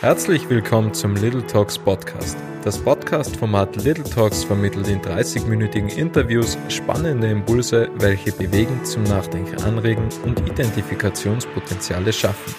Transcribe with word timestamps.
Herzlich 0.00 0.48
willkommen 0.48 0.94
zum 0.94 1.16
Little 1.16 1.44
Talks 1.44 1.76
Podcast. 1.76 2.38
Das 2.62 2.78
Podcast-Format 2.78 3.82
Little 3.82 4.04
Talks 4.04 4.44
vermittelt 4.44 4.86
in 4.86 5.00
30-minütigen 5.00 5.88
Interviews 5.98 6.56
spannende 6.68 7.28
Impulse, 7.28 7.90
welche 7.96 8.30
bewegen, 8.30 8.84
zum 8.84 9.02
Nachdenken 9.02 9.60
anregen 9.64 10.08
und 10.24 10.38
Identifikationspotenziale 10.48 12.12
schaffen. 12.12 12.54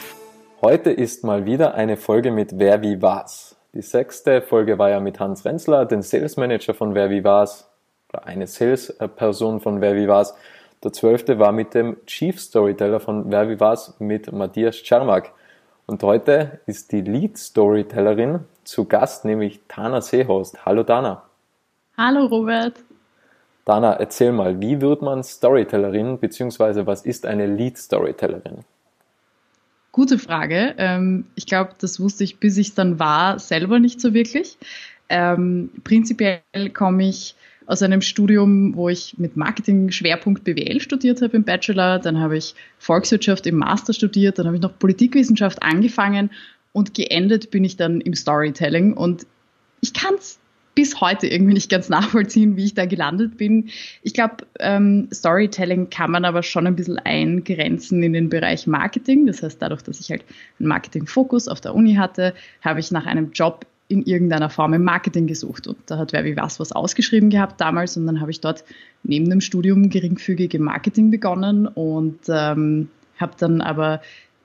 Heute 0.61 0.91
ist 0.91 1.23
mal 1.23 1.45
wieder 1.45 1.75
eine 1.75 1.95
Folge 1.95 2.31
mit 2.31 2.59
Wer 2.59 2.81
wie 2.81 3.01
was. 3.01 3.55
Die 3.73 3.83
sechste 3.83 4.41
Folge 4.41 4.77
war 4.77 4.89
ja 4.89 4.99
mit 4.99 5.21
Hans 5.21 5.45
Renzler, 5.45 5.85
den 5.85 6.01
Sales 6.01 6.35
Manager 6.35 6.73
von 6.73 6.93
Wer 6.93 7.09
wie 7.09 7.23
was, 7.23 7.69
oder 8.09 8.25
eine 8.25 8.47
Sales-Person 8.47 9.61
von 9.61 9.79
Wer 9.79 9.95
wie 9.95 10.09
was. 10.09 10.35
Der 10.83 10.91
zwölfte 10.91 11.39
war 11.39 11.53
mit 11.53 11.73
dem 11.73 12.05
Chief 12.05 12.37
Storyteller 12.37 12.99
von 12.99 13.31
Wer 13.31 13.47
wie 13.47 13.61
was, 13.61 13.97
mit 13.99 14.29
Matthias 14.29 14.83
Czermak. 14.83 15.31
Und 15.89 16.03
heute 16.03 16.59
ist 16.67 16.91
die 16.91 17.01
Lead 17.01 17.35
Storytellerin 17.35 18.41
zu 18.63 18.85
Gast, 18.85 19.25
nämlich 19.25 19.59
Dana 19.67 20.01
Seehost. 20.01 20.63
Hallo 20.63 20.83
Dana. 20.83 21.23
Hallo 21.97 22.27
Robert. 22.27 22.75
Dana, 23.65 23.93
erzähl 23.93 24.31
mal, 24.31 24.61
wie 24.61 24.81
wird 24.81 25.01
man 25.01 25.23
Storytellerin, 25.23 26.19
beziehungsweise 26.19 26.85
was 26.85 27.01
ist 27.01 27.25
eine 27.25 27.47
Lead 27.47 27.79
Storytellerin? 27.79 28.59
Gute 29.91 30.19
Frage. 30.19 30.75
Ähm, 30.77 31.25
ich 31.33 31.47
glaube, 31.47 31.71
das 31.79 31.99
wusste 31.99 32.23
ich, 32.23 32.39
bis 32.39 32.57
ich 32.57 32.67
es 32.67 32.75
dann 32.75 32.99
war, 32.99 33.39
selber 33.39 33.79
nicht 33.79 33.99
so 33.99 34.13
wirklich. 34.13 34.59
Ähm, 35.09 35.71
prinzipiell 35.83 36.41
komme 36.71 37.09
ich 37.09 37.33
aus 37.69 37.83
einem 37.83 38.01
Studium, 38.01 38.75
wo 38.75 38.89
ich 38.89 39.19
mit 39.19 39.37
Marketing 39.37 39.91
Schwerpunkt 39.91 40.43
BWL 40.43 40.81
studiert 40.81 41.21
habe 41.21 41.37
im 41.37 41.43
Bachelor, 41.43 41.99
dann 41.99 42.19
habe 42.19 42.35
ich 42.35 42.55
Volkswirtschaft 42.79 43.45
im 43.45 43.57
Master 43.57 43.93
studiert, 43.93 44.39
dann 44.39 44.47
habe 44.47 44.55
ich 44.55 44.61
noch 44.61 44.77
Politikwissenschaft 44.79 45.61
angefangen 45.61 46.31
und 46.73 46.95
geendet 46.95 47.51
bin 47.51 47.63
ich 47.63 47.77
dann 47.77 48.01
im 48.01 48.15
Storytelling 48.15 48.93
und 48.93 49.27
ich 49.81 49.93
kann 49.93 50.15
es 50.15 50.39
bis 50.73 50.99
heute 50.99 51.27
irgendwie 51.27 51.53
nicht 51.53 51.69
ganz 51.69 51.89
nachvollziehen, 51.89 52.55
wie 52.57 52.65
ich 52.65 52.73
da 52.73 52.85
gelandet 52.85 53.37
bin. 53.37 53.69
Ich 54.01 54.15
glaube, 54.15 54.47
ähm, 54.59 55.07
Storytelling 55.13 55.91
kann 55.91 56.09
man 56.09 56.25
aber 56.25 56.41
schon 56.41 56.65
ein 56.65 56.75
bisschen 56.75 56.97
eingrenzen 56.97 58.01
in 58.01 58.13
den 58.13 58.29
Bereich 58.29 58.65
Marketing. 58.65 59.27
Das 59.27 59.43
heißt, 59.43 59.61
dadurch, 59.61 59.83
dass 59.83 59.99
ich 59.99 60.09
halt 60.09 60.23
einen 60.57 60.69
Marketing-Fokus 60.69 61.47
auf 61.47 61.61
der 61.61 61.75
Uni 61.75 61.95
hatte, 61.95 62.33
habe 62.61 62.79
ich 62.79 62.89
nach 62.91 63.05
einem 63.05 63.31
Job 63.31 63.65
in 63.89 64.03
irgendeiner 64.03 64.49
Form 64.49 64.73
im 64.73 64.83
Marketing 64.83 65.27
gesucht. 65.27 65.67
Und 65.67 65.77
da 65.87 65.97
hat 65.97 66.13
wer 66.13 66.23
wie 66.23 66.37
was 66.37 66.59
was 66.59 66.71
ausgeschrieben 66.71 67.29
gehabt 67.29 67.59
damals. 67.59 67.97
Und 67.97 68.05
dann 68.05 68.21
habe 68.21 68.31
ich 68.31 68.39
dort 68.39 68.63
neben 69.03 69.29
dem 69.29 69.41
Studium 69.41 69.89
geringfügige 69.89 70.59
Marketing 70.59 71.09
begonnen 71.09 71.67
und 71.67 72.19
ähm, 72.29 72.89
habe 73.17 73.33
dann 73.37 73.61
aber 73.61 74.01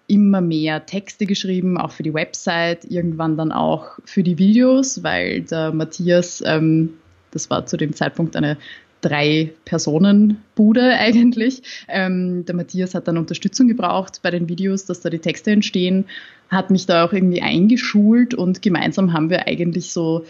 immer 0.06 0.40
mehr 0.40 0.86
Texte 0.86 1.26
geschrieben, 1.26 1.78
auch 1.78 1.92
für 1.92 2.02
die 2.02 2.14
Website, 2.14 2.84
irgendwann 2.86 3.36
dann 3.36 3.52
auch 3.52 3.98
für 4.04 4.22
die 4.22 4.38
Videos, 4.38 5.02
weil 5.02 5.42
der 5.42 5.72
Matthias, 5.72 6.42
ähm, 6.44 6.94
das 7.30 7.50
war 7.50 7.66
zu 7.66 7.76
dem 7.76 7.94
Zeitpunkt 7.94 8.36
eine 8.36 8.56
Drei-Personen-Bude 9.04 10.82
eigentlich. 10.98 11.62
Ähm, 11.88 12.44
der 12.44 12.54
Matthias 12.54 12.94
hat 12.94 13.08
dann 13.08 13.18
Unterstützung 13.18 13.68
gebraucht 13.68 14.20
bei 14.22 14.30
den 14.30 14.48
Videos, 14.48 14.86
dass 14.86 15.00
da 15.00 15.10
die 15.10 15.18
Texte 15.18 15.50
entstehen, 15.50 16.06
hat 16.48 16.70
mich 16.70 16.86
da 16.86 17.04
auch 17.04 17.12
irgendwie 17.12 17.42
eingeschult 17.42 18.34
und 18.34 18.62
gemeinsam 18.62 19.12
haben 19.12 19.30
wir 19.30 19.46
eigentlich 19.46 19.92
so 19.92 20.24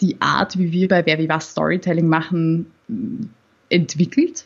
die 0.00 0.20
Art, 0.20 0.58
wie 0.58 0.72
wir 0.72 0.88
bei 0.88 1.06
Wer 1.06 1.18
wie 1.18 1.28
was 1.28 1.50
Storytelling 1.50 2.08
machen, 2.08 2.66
entwickelt. 3.68 4.44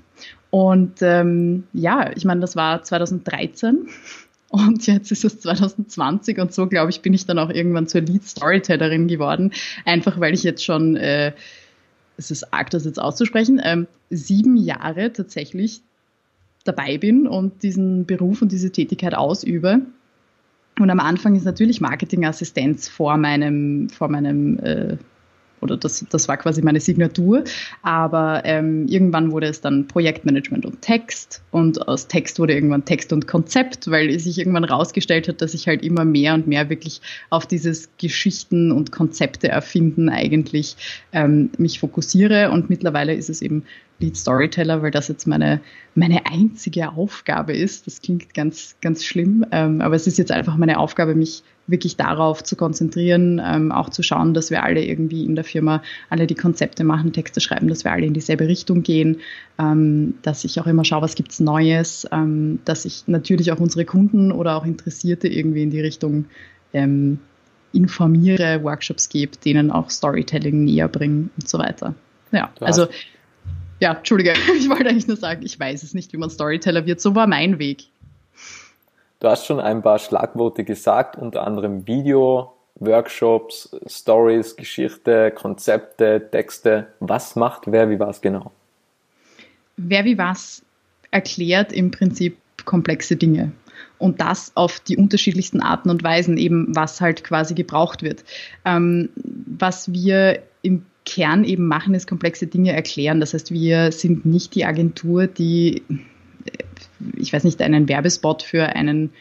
Und 0.51 1.03
ähm, 1.03 1.65
ja, 1.73 2.11
ich 2.15 2.25
meine, 2.25 2.41
das 2.41 2.57
war 2.57 2.83
2013 2.83 3.89
und 4.51 4.87
jetzt 4.87 5.11
ist 5.11 5.25
es 5.25 5.41
2020 5.41 6.39
und 6.39 6.53
so, 6.55 6.67
glaube 6.67 6.91
ich, 6.91 7.03
bin 7.03 7.13
ich 7.15 7.27
dann 7.27 7.39
auch 7.39 7.51
irgendwann 7.51 7.89
zur 7.89 8.03
Lead 8.03 8.25
Storytellerin 8.25 9.09
geworden, 9.09 9.53
einfach 9.85 10.21
weil 10.21 10.35
ich 10.35 10.45
jetzt 10.45 10.65
schon 10.65 10.97
äh, 10.97 11.33
es 12.17 12.31
ist 12.31 12.53
arg, 12.53 12.71
das 12.71 12.85
jetzt 12.85 13.01
auszusprechen, 13.01 13.61
ähm, 13.63 13.87
sieben 14.11 14.57
Jahre 14.57 15.13
tatsächlich 15.13 15.83
dabei 16.65 16.99
bin 16.99 17.27
und 17.27 17.63
diesen 17.63 18.07
Beruf 18.07 18.43
und 18.43 18.53
diese 18.53 18.71
Tätigkeit 18.73 19.15
ausübe. 19.15 19.83
Und 20.79 20.91
am 20.91 21.01
Anfang 21.01 21.37
ist 21.37 21.45
natürlich 21.45 21.81
Marketingassistenz 21.81 22.89
vor 22.89 23.17
meinem, 23.17 23.89
vor 23.89 24.09
meinem 24.09 24.59
äh, 24.59 24.97
oder 25.71 25.77
das, 25.77 26.05
das 26.11 26.29
war 26.29 26.37
quasi 26.37 26.63
meine 26.63 26.81
Signatur. 26.81 27.45
Aber 27.83 28.43
ähm, 28.45 28.87
irgendwann 28.89 29.33
wurde 29.33 29.47
es 29.47 29.61
dann 29.61 29.87
Projektmanagement 29.89 30.67
und 30.67 30.83
Text 30.83 31.43
und 31.51 31.87
aus 31.89 32.09
Text 32.09 32.39
wurde 32.39 32.55
irgendwann 32.55 32.85
Text 32.85 33.13
und 33.13 33.27
Konzept, 33.27 33.91
weil 33.91 34.09
es 34.11 34.25
sich 34.25 34.39
irgendwann 34.39 34.65
rausgestellt 34.65 35.29
hat, 35.29 35.43
dass 35.43 35.55
ich 35.55 35.69
halt 35.69 35.83
immer 35.83 36.05
mehr 36.05 36.35
und 36.35 36.47
mehr 36.47 36.71
wirklich 36.71 37.01
auf 37.31 37.47
dieses 37.47 37.91
Geschichten 37.99 38.73
und 38.73 38.93
Konzepte 38.93 39.49
erfinden 39.49 40.09
eigentlich 40.09 40.77
ähm, 41.13 41.51
mich 41.59 41.81
fokussiere 41.81 42.51
und 42.51 42.71
mittlerweile 42.71 43.15
ist 43.15 43.31
es 43.31 43.43
eben 43.43 43.65
Lead 43.99 44.17
Storyteller, 44.17 44.83
weil 44.83 44.91
das 44.91 45.09
jetzt 45.09 45.27
meine, 45.27 45.61
meine 45.95 46.27
einzige 46.27 46.91
Aufgabe 46.93 47.55
ist. 47.55 47.87
Das 47.87 48.03
klingt 48.03 48.35
ganz, 48.35 48.77
ganz 48.83 49.05
schlimm, 49.05 49.47
ähm, 49.53 49.81
aber 49.81 49.95
es 49.95 50.07
ist 50.07 50.19
jetzt 50.19 50.33
einfach 50.33 50.57
meine 50.57 50.79
Aufgabe, 50.79 51.15
mich 51.15 51.43
wirklich 51.67 51.97
darauf 51.97 52.45
zu 52.45 52.57
konzentrieren, 52.57 53.41
ähm, 53.45 53.73
auch 53.73 53.91
zu 53.91 54.03
schauen, 54.03 54.35
dass 54.35 54.51
wir 54.51 54.63
alle 54.63 54.85
irgendwie 54.85 55.25
in 55.25 55.35
der 55.35 55.45
Firma 55.45 55.83
alle 56.11 56.27
die 56.27 56.35
Konzepte 56.35 56.85
machen, 56.85 57.13
Texte 57.13 57.41
schreiben, 57.41 57.69
dass 57.69 57.85
wir 57.85 57.93
alle 57.93 58.07
in 58.07 58.15
dieselbe 58.15 58.47
Richtung 58.47 58.83
gehen, 58.83 59.21
ähm, 59.59 60.15
dass 60.23 60.45
ich 60.45 60.61
auch 60.61 60.67
immer 60.67 60.85
schaue, 60.85 61.03
was 61.03 61.15
gibt's 61.15 61.41
Neues, 61.41 62.07
ähm, 62.13 62.61
dass 62.65 62.85
ich 62.85 63.05
natürlich 63.07 63.53
auch 63.53 63.61
unsere 63.61 63.85
Kunden 63.85 64.33
oder 64.33 64.57
auch 64.57 64.65
Interessierte 64.65 65.29
irgendwie 65.29 65.63
in 65.63 65.71
die 65.71 65.81
Richtung 65.81 66.27
ähm, 66.73 67.19
informiere, 67.73 68.63
Workshops 68.63 69.09
gebe, 69.09 69.37
denen 69.37 69.71
auch 69.71 69.91
Storytelling 69.91 70.65
näher 70.65 70.89
bringen 70.89 71.31
und 71.37 71.49
so 71.49 71.59
weiter. 71.59 71.95
Ja, 72.33 72.51
also 72.61 72.87
ja, 73.81 73.93
Entschuldige, 73.93 74.35
ich 74.59 74.69
wollte 74.69 74.89
eigentlich 74.89 75.07
nur 75.07 75.17
sagen, 75.17 75.43
ich 75.45 75.59
weiß 75.59 75.83
es 75.83 75.95
nicht, 75.95 76.13
wie 76.13 76.17
man 76.17 76.31
Storyteller 76.31 76.87
wird. 76.87 77.01
So 77.01 77.15
war 77.15 77.27
mein 77.27 77.59
Weg. 77.59 77.89
Du 79.27 79.33
hast 79.33 79.45
schon 79.45 79.59
ein 79.59 79.83
paar 79.83 79.99
Schlagworte 79.99 80.63
gesagt, 80.63 81.17
unter 81.17 81.45
anderem 81.45 81.85
Video, 81.89 82.53
Workshops, 82.77 83.77
Stories, 83.85 84.55
Geschichte, 84.55 85.33
Konzepte, 85.33 86.29
Texte. 86.31 86.87
Was 87.01 87.35
macht 87.35 87.63
Wer 87.67 87.91
wie 87.91 87.99
was 87.99 88.21
genau? 88.21 88.53
Wer 89.77 90.05
wie 90.05 90.17
was 90.17 90.63
erklärt 91.11 91.73
im 91.73 91.91
Prinzip 91.91 92.39
komplexe 92.67 93.17
Dinge. 93.17 93.51
Und 93.99 94.21
das 94.21 94.53
auf 94.55 94.79
die 94.79 94.97
unterschiedlichsten 94.97 95.61
Arten 95.61 95.91
und 95.91 96.05
Weisen, 96.05 96.39
eben 96.39 96.69
was 96.77 97.01
halt 97.01 97.25
quasi 97.25 97.55
gebraucht 97.55 98.05
wird. 98.05 98.23
Ähm, 98.65 99.09
was 99.25 99.93
wir 99.93 100.41
im 100.63 100.87
Kern 101.05 101.43
eben 101.43 101.67
machen, 101.67 101.95
ist 101.95 102.07
komplexe 102.07 102.47
Dinge 102.47 102.73
erklären. 102.73 103.19
Das 103.19 103.35
heißt, 103.35 103.51
wir 103.51 103.91
sind 103.91 104.25
nicht 104.25 104.55
die 104.55 104.65
Agentur, 104.65 105.27
die 105.27 105.83
ich 107.17 107.33
weiß 107.33 107.45
nicht, 107.45 107.61
einen 107.63 107.89
Werbespot 107.89 108.43
für 108.43 108.67
einen 108.67 109.13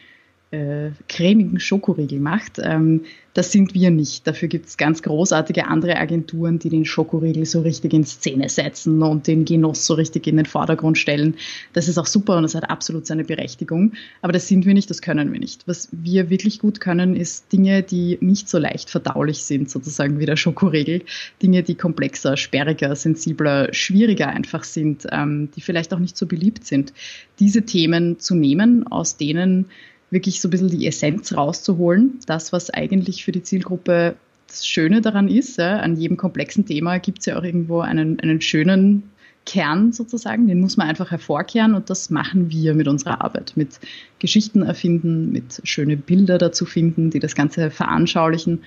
äh, 0.52 0.90
cremigen 1.08 1.58
Schokoriegel 1.58 2.20
macht. 2.20 2.60
Ähm, 2.62 3.02
das 3.34 3.52
sind 3.52 3.74
wir 3.74 3.90
nicht. 3.90 4.26
Dafür 4.26 4.48
gibt 4.48 4.66
es 4.66 4.78
ganz 4.78 5.02
großartige 5.02 5.66
andere 5.66 5.96
Agenturen, 5.96 6.58
die 6.58 6.70
den 6.70 6.86
Schokoriegel 6.86 7.44
so 7.44 7.60
richtig 7.60 7.92
in 7.92 8.04
Szene 8.04 8.48
setzen 8.48 9.02
und 9.02 9.26
den 9.26 9.44
Genuss 9.44 9.84
so 9.84 9.92
richtig 9.92 10.26
in 10.26 10.36
den 10.36 10.46
Vordergrund 10.46 10.96
stellen. 10.96 11.34
Das 11.74 11.86
ist 11.88 11.98
auch 11.98 12.06
super 12.06 12.38
und 12.38 12.44
das 12.44 12.54
hat 12.54 12.70
absolut 12.70 13.06
seine 13.06 13.24
Berechtigung. 13.24 13.92
Aber 14.22 14.32
das 14.32 14.48
sind 14.48 14.64
wir 14.64 14.72
nicht, 14.72 14.88
das 14.88 15.02
können 15.02 15.32
wir 15.32 15.40
nicht. 15.40 15.68
Was 15.68 15.88
wir 15.92 16.30
wirklich 16.30 16.60
gut 16.60 16.80
können, 16.80 17.14
ist 17.14 17.52
Dinge, 17.52 17.82
die 17.82 18.16
nicht 18.22 18.48
so 18.48 18.56
leicht 18.56 18.88
verdaulich 18.88 19.42
sind, 19.44 19.68
sozusagen 19.68 20.18
wie 20.18 20.26
der 20.26 20.36
Schokoriegel. 20.36 21.02
Dinge, 21.42 21.62
die 21.62 21.74
komplexer, 21.74 22.38
sperriger, 22.38 22.96
sensibler, 22.96 23.74
schwieriger 23.74 24.28
einfach 24.28 24.64
sind, 24.64 25.06
ähm, 25.10 25.50
die 25.54 25.60
vielleicht 25.60 25.92
auch 25.92 25.98
nicht 25.98 26.16
so 26.16 26.26
beliebt 26.26 26.64
sind. 26.64 26.94
Diese 27.38 27.62
Themen 27.66 28.18
zu 28.18 28.34
nehmen, 28.34 28.86
aus 28.86 29.18
denen 29.18 29.66
wirklich 30.10 30.40
so 30.40 30.48
ein 30.48 30.50
bisschen 30.50 30.70
die 30.70 30.86
Essenz 30.86 31.36
rauszuholen. 31.36 32.20
Das, 32.26 32.52
was 32.52 32.70
eigentlich 32.70 33.24
für 33.24 33.32
die 33.32 33.42
Zielgruppe 33.42 34.16
das 34.46 34.66
Schöne 34.66 35.00
daran 35.00 35.28
ist. 35.28 35.58
Ja, 35.58 35.80
an 35.80 35.96
jedem 35.96 36.16
komplexen 36.16 36.66
Thema 36.66 36.98
gibt 36.98 37.20
es 37.20 37.26
ja 37.26 37.38
auch 37.38 37.42
irgendwo 37.42 37.80
einen, 37.80 38.20
einen 38.20 38.40
schönen 38.40 39.10
Kern 39.46 39.92
sozusagen, 39.92 40.48
den 40.48 40.60
muss 40.60 40.76
man 40.76 40.88
einfach 40.88 41.12
hervorkehren 41.12 41.74
und 41.74 41.88
das 41.88 42.10
machen 42.10 42.50
wir 42.50 42.74
mit 42.74 42.88
unserer 42.88 43.22
Arbeit, 43.22 43.52
mit 43.54 43.78
Geschichten 44.18 44.62
erfinden, 44.62 45.30
mit 45.30 45.60
schöne 45.62 45.96
Bilder 45.96 46.36
dazu 46.36 46.66
finden, 46.66 47.10
die 47.10 47.20
das 47.20 47.34
Ganze 47.36 47.70
veranschaulichen 47.70 48.64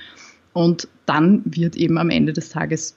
und 0.54 0.88
dann 1.06 1.42
wird 1.46 1.76
eben 1.76 1.98
am 1.98 2.10
Ende 2.10 2.34
des 2.34 2.50
Tages 2.50 2.96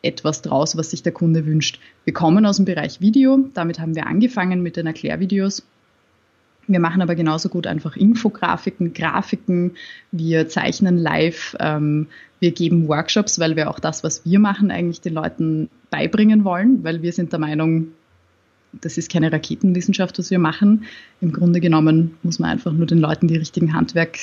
etwas 0.00 0.42
draus, 0.42 0.76
was 0.76 0.90
sich 0.90 1.02
der 1.02 1.12
Kunde 1.12 1.44
wünscht. 1.44 1.78
Wir 2.04 2.14
kommen 2.14 2.46
aus 2.46 2.56
dem 2.56 2.64
Bereich 2.64 3.00
Video, 3.00 3.46
damit 3.52 3.78
haben 3.78 3.94
wir 3.94 4.06
angefangen 4.06 4.62
mit 4.62 4.76
den 4.76 4.86
Erklärvideos 4.86 5.64
wir 6.68 6.80
machen 6.80 7.02
aber 7.02 7.14
genauso 7.14 7.48
gut 7.48 7.66
einfach 7.66 7.96
Infografiken, 7.96 8.92
Grafiken. 8.92 9.72
Wir 10.12 10.48
zeichnen 10.48 10.98
live. 10.98 11.56
Ähm, 11.58 12.06
wir 12.40 12.52
geben 12.52 12.86
Workshops, 12.86 13.40
weil 13.40 13.56
wir 13.56 13.70
auch 13.70 13.80
das, 13.80 14.04
was 14.04 14.24
wir 14.24 14.38
machen, 14.38 14.70
eigentlich 14.70 15.00
den 15.00 15.14
Leuten 15.14 15.70
beibringen 15.90 16.44
wollen, 16.44 16.84
weil 16.84 17.02
wir 17.02 17.12
sind 17.12 17.32
der 17.32 17.40
Meinung, 17.40 17.88
das 18.72 18.98
ist 18.98 19.10
keine 19.10 19.32
Raketenwissenschaft, 19.32 20.18
was 20.18 20.30
wir 20.30 20.38
machen. 20.38 20.84
Im 21.20 21.32
Grunde 21.32 21.60
genommen 21.60 22.16
muss 22.22 22.38
man 22.38 22.50
einfach 22.50 22.72
nur 22.72 22.86
den 22.86 22.98
Leuten 22.98 23.26
die 23.26 23.36
richtigen 23.36 23.72
Handwerk 23.72 24.18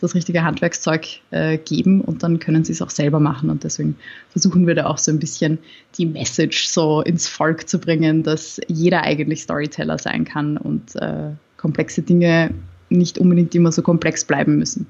das 0.00 0.14
richtige 0.14 0.44
Handwerkszeug 0.44 1.06
äh, 1.30 1.58
geben 1.58 2.00
und 2.00 2.22
dann 2.22 2.38
können 2.38 2.64
sie 2.64 2.72
es 2.72 2.82
auch 2.82 2.90
selber 2.90 3.20
machen. 3.20 3.50
Und 3.50 3.64
deswegen 3.64 3.96
versuchen 4.30 4.66
wir 4.66 4.74
da 4.74 4.86
auch 4.86 4.98
so 4.98 5.10
ein 5.10 5.18
bisschen 5.18 5.58
die 5.96 6.06
Message 6.06 6.68
so 6.68 7.02
ins 7.02 7.28
Volk 7.28 7.68
zu 7.68 7.78
bringen, 7.78 8.22
dass 8.22 8.60
jeder 8.68 9.02
eigentlich 9.02 9.42
Storyteller 9.42 9.98
sein 9.98 10.24
kann 10.24 10.56
und 10.56 10.94
äh, 10.96 11.30
komplexe 11.58 12.00
Dinge 12.02 12.54
nicht 12.88 13.18
unbedingt 13.18 13.54
immer 13.54 13.70
so 13.72 13.82
komplex 13.82 14.24
bleiben 14.24 14.56
müssen. 14.56 14.86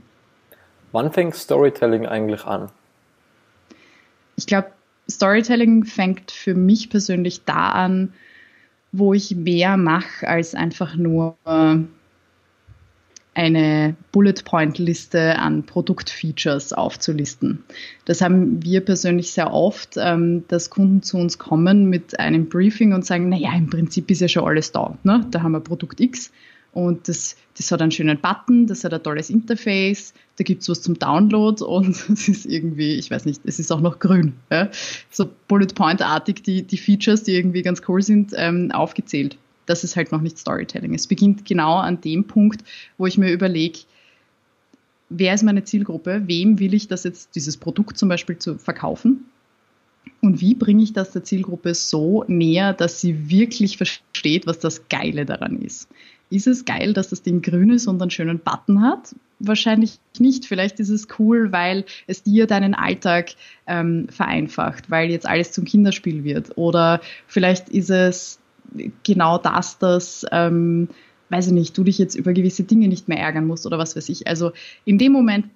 Wann 0.92 1.12
fängt 1.12 1.34
Storytelling 1.34 2.06
eigentlich 2.06 2.44
an? 2.44 2.70
Ich 4.36 4.46
glaube, 4.46 4.68
Storytelling 5.10 5.84
fängt 5.84 6.30
für 6.30 6.54
mich 6.54 6.90
persönlich 6.90 7.44
da 7.44 7.70
an, 7.70 8.12
wo 8.92 9.12
ich 9.12 9.34
mehr 9.34 9.76
mache 9.76 10.28
als 10.28 10.54
einfach 10.54 10.94
nur 10.94 11.36
eine 13.34 13.94
Bullet 14.10 14.44
Point 14.44 14.78
Liste 14.78 15.38
an 15.38 15.64
Produktfeatures 15.64 16.72
aufzulisten. 16.72 17.62
Das 18.04 18.20
haben 18.20 18.62
wir 18.64 18.80
persönlich 18.80 19.30
sehr 19.30 19.52
oft, 19.52 19.96
ähm, 19.96 20.44
dass 20.48 20.70
Kunden 20.70 21.02
zu 21.02 21.18
uns 21.18 21.38
kommen 21.38 21.88
mit 21.88 22.18
einem 22.18 22.48
Briefing 22.48 22.92
und 22.92 23.06
sagen, 23.06 23.28
naja, 23.28 23.54
im 23.56 23.70
Prinzip 23.70 24.10
ist 24.10 24.20
ja 24.20 24.28
schon 24.28 24.44
alles 24.44 24.72
da. 24.72 24.98
Ne? 25.04 25.24
Da 25.30 25.42
haben 25.42 25.52
wir 25.52 25.60
Produkt 25.60 26.00
X 26.00 26.32
und 26.78 27.08
das, 27.08 27.34
das 27.56 27.72
hat 27.72 27.82
einen 27.82 27.90
schönen 27.90 28.20
Button, 28.20 28.68
das 28.68 28.84
hat 28.84 28.94
ein 28.94 29.02
tolles 29.02 29.30
Interface, 29.30 30.14
da 30.36 30.44
gibt 30.44 30.62
es 30.62 30.68
was 30.68 30.80
zum 30.80 30.96
Download 30.96 31.62
und 31.64 31.88
es 32.08 32.28
ist 32.28 32.46
irgendwie, 32.46 32.94
ich 32.94 33.10
weiß 33.10 33.24
nicht, 33.24 33.40
es 33.44 33.58
ist 33.58 33.72
auch 33.72 33.80
noch 33.80 33.98
grün. 33.98 34.34
Ja? 34.48 34.70
So 35.10 35.28
Bullet 35.48 35.74
Point-artig 35.74 36.44
die, 36.44 36.62
die 36.62 36.76
Features, 36.76 37.24
die 37.24 37.32
irgendwie 37.32 37.62
ganz 37.62 37.82
cool 37.88 38.00
sind, 38.00 38.32
ähm, 38.36 38.70
aufgezählt. 38.70 39.38
Das 39.66 39.82
ist 39.82 39.96
halt 39.96 40.12
noch 40.12 40.20
nicht 40.20 40.38
Storytelling. 40.38 40.94
Es 40.94 41.08
beginnt 41.08 41.44
genau 41.44 41.78
an 41.78 42.00
dem 42.00 42.24
Punkt, 42.28 42.62
wo 42.96 43.06
ich 43.06 43.18
mir 43.18 43.32
überlege, 43.32 43.80
wer 45.08 45.34
ist 45.34 45.42
meine 45.42 45.64
Zielgruppe, 45.64 46.22
wem 46.26 46.60
will 46.60 46.74
ich 46.74 46.86
das 46.86 47.02
jetzt, 47.02 47.34
dieses 47.34 47.56
Produkt 47.56 47.98
zum 47.98 48.08
Beispiel 48.08 48.38
zu 48.38 48.56
verkaufen 48.56 49.27
und 50.20 50.40
wie 50.40 50.54
bringe 50.54 50.82
ich 50.82 50.92
das 50.92 51.12
der 51.12 51.24
Zielgruppe 51.24 51.74
so 51.74 52.24
näher, 52.26 52.72
dass 52.72 53.00
sie 53.00 53.30
wirklich 53.30 53.76
versteht, 53.76 54.46
was 54.46 54.58
das 54.58 54.88
Geile 54.88 55.24
daran 55.24 55.60
ist. 55.60 55.88
Ist 56.30 56.46
es 56.46 56.64
geil, 56.64 56.92
dass 56.92 57.08
das 57.08 57.22
Ding 57.22 57.40
grün 57.40 57.70
ist 57.70 57.86
und 57.86 58.02
einen 58.02 58.10
schönen 58.10 58.38
Button 58.38 58.82
hat? 58.82 59.14
Wahrscheinlich 59.38 59.98
nicht. 60.18 60.44
Vielleicht 60.44 60.80
ist 60.80 60.90
es 60.90 61.06
cool, 61.18 61.52
weil 61.52 61.84
es 62.06 62.22
dir 62.22 62.46
deinen 62.46 62.74
Alltag 62.74 63.30
ähm, 63.66 64.08
vereinfacht, 64.10 64.90
weil 64.90 65.10
jetzt 65.10 65.26
alles 65.26 65.52
zum 65.52 65.64
Kinderspiel 65.64 66.24
wird. 66.24 66.58
Oder 66.58 67.00
vielleicht 67.26 67.68
ist 67.70 67.90
es 67.90 68.40
genau 69.04 69.38
das, 69.38 69.78
dass, 69.78 70.26
ähm, 70.32 70.88
weiß 71.30 71.46
ich 71.46 71.52
nicht, 71.52 71.78
du 71.78 71.84
dich 71.84 71.98
jetzt 71.98 72.14
über 72.14 72.32
gewisse 72.32 72.64
Dinge 72.64 72.88
nicht 72.88 73.08
mehr 73.08 73.18
ärgern 73.18 73.46
musst 73.46 73.64
oder 73.64 73.78
was 73.78 73.96
weiß 73.96 74.08
ich. 74.10 74.26
Also 74.26 74.52
in 74.84 74.98
dem 74.98 75.12
Moment, 75.12 75.46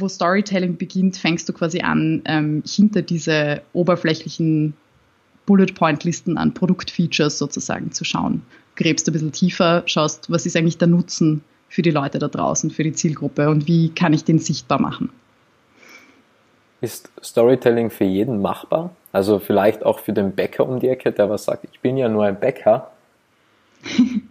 wo 0.00 0.08
Storytelling 0.08 0.76
beginnt, 0.76 1.16
fängst 1.16 1.48
du 1.48 1.52
quasi 1.52 1.80
an, 1.80 2.22
ähm, 2.24 2.62
hinter 2.66 3.02
diese 3.02 3.62
oberflächlichen 3.72 4.74
Bullet 5.46 5.74
Point 5.74 6.04
Listen 6.04 6.38
an 6.38 6.54
Produktfeatures 6.54 7.38
sozusagen 7.38 7.92
zu 7.92 8.04
schauen 8.04 8.42
gräbst 8.80 9.06
ein 9.08 9.12
bisschen 9.12 9.32
tiefer, 9.32 9.82
schaust, 9.86 10.30
was 10.30 10.46
ist 10.46 10.56
eigentlich 10.56 10.78
der 10.78 10.88
Nutzen 10.88 11.44
für 11.68 11.82
die 11.82 11.90
Leute 11.90 12.18
da 12.18 12.28
draußen, 12.28 12.70
für 12.70 12.82
die 12.82 12.92
Zielgruppe 12.92 13.48
und 13.48 13.68
wie 13.68 13.90
kann 13.90 14.12
ich 14.12 14.24
den 14.24 14.38
sichtbar 14.38 14.80
machen. 14.80 15.10
Ist 16.80 17.10
Storytelling 17.22 17.90
für 17.90 18.04
jeden 18.04 18.40
machbar? 18.40 18.96
Also 19.12 19.38
vielleicht 19.38 19.84
auch 19.84 19.98
für 19.98 20.14
den 20.14 20.32
Bäcker 20.32 20.66
um 20.66 20.80
die 20.80 20.88
Ecke, 20.88 21.12
der 21.12 21.28
was 21.28 21.44
sagt, 21.44 21.66
ich 21.70 21.80
bin 21.80 21.98
ja 21.98 22.08
nur 22.08 22.24
ein 22.24 22.40
Bäcker. 22.40 22.90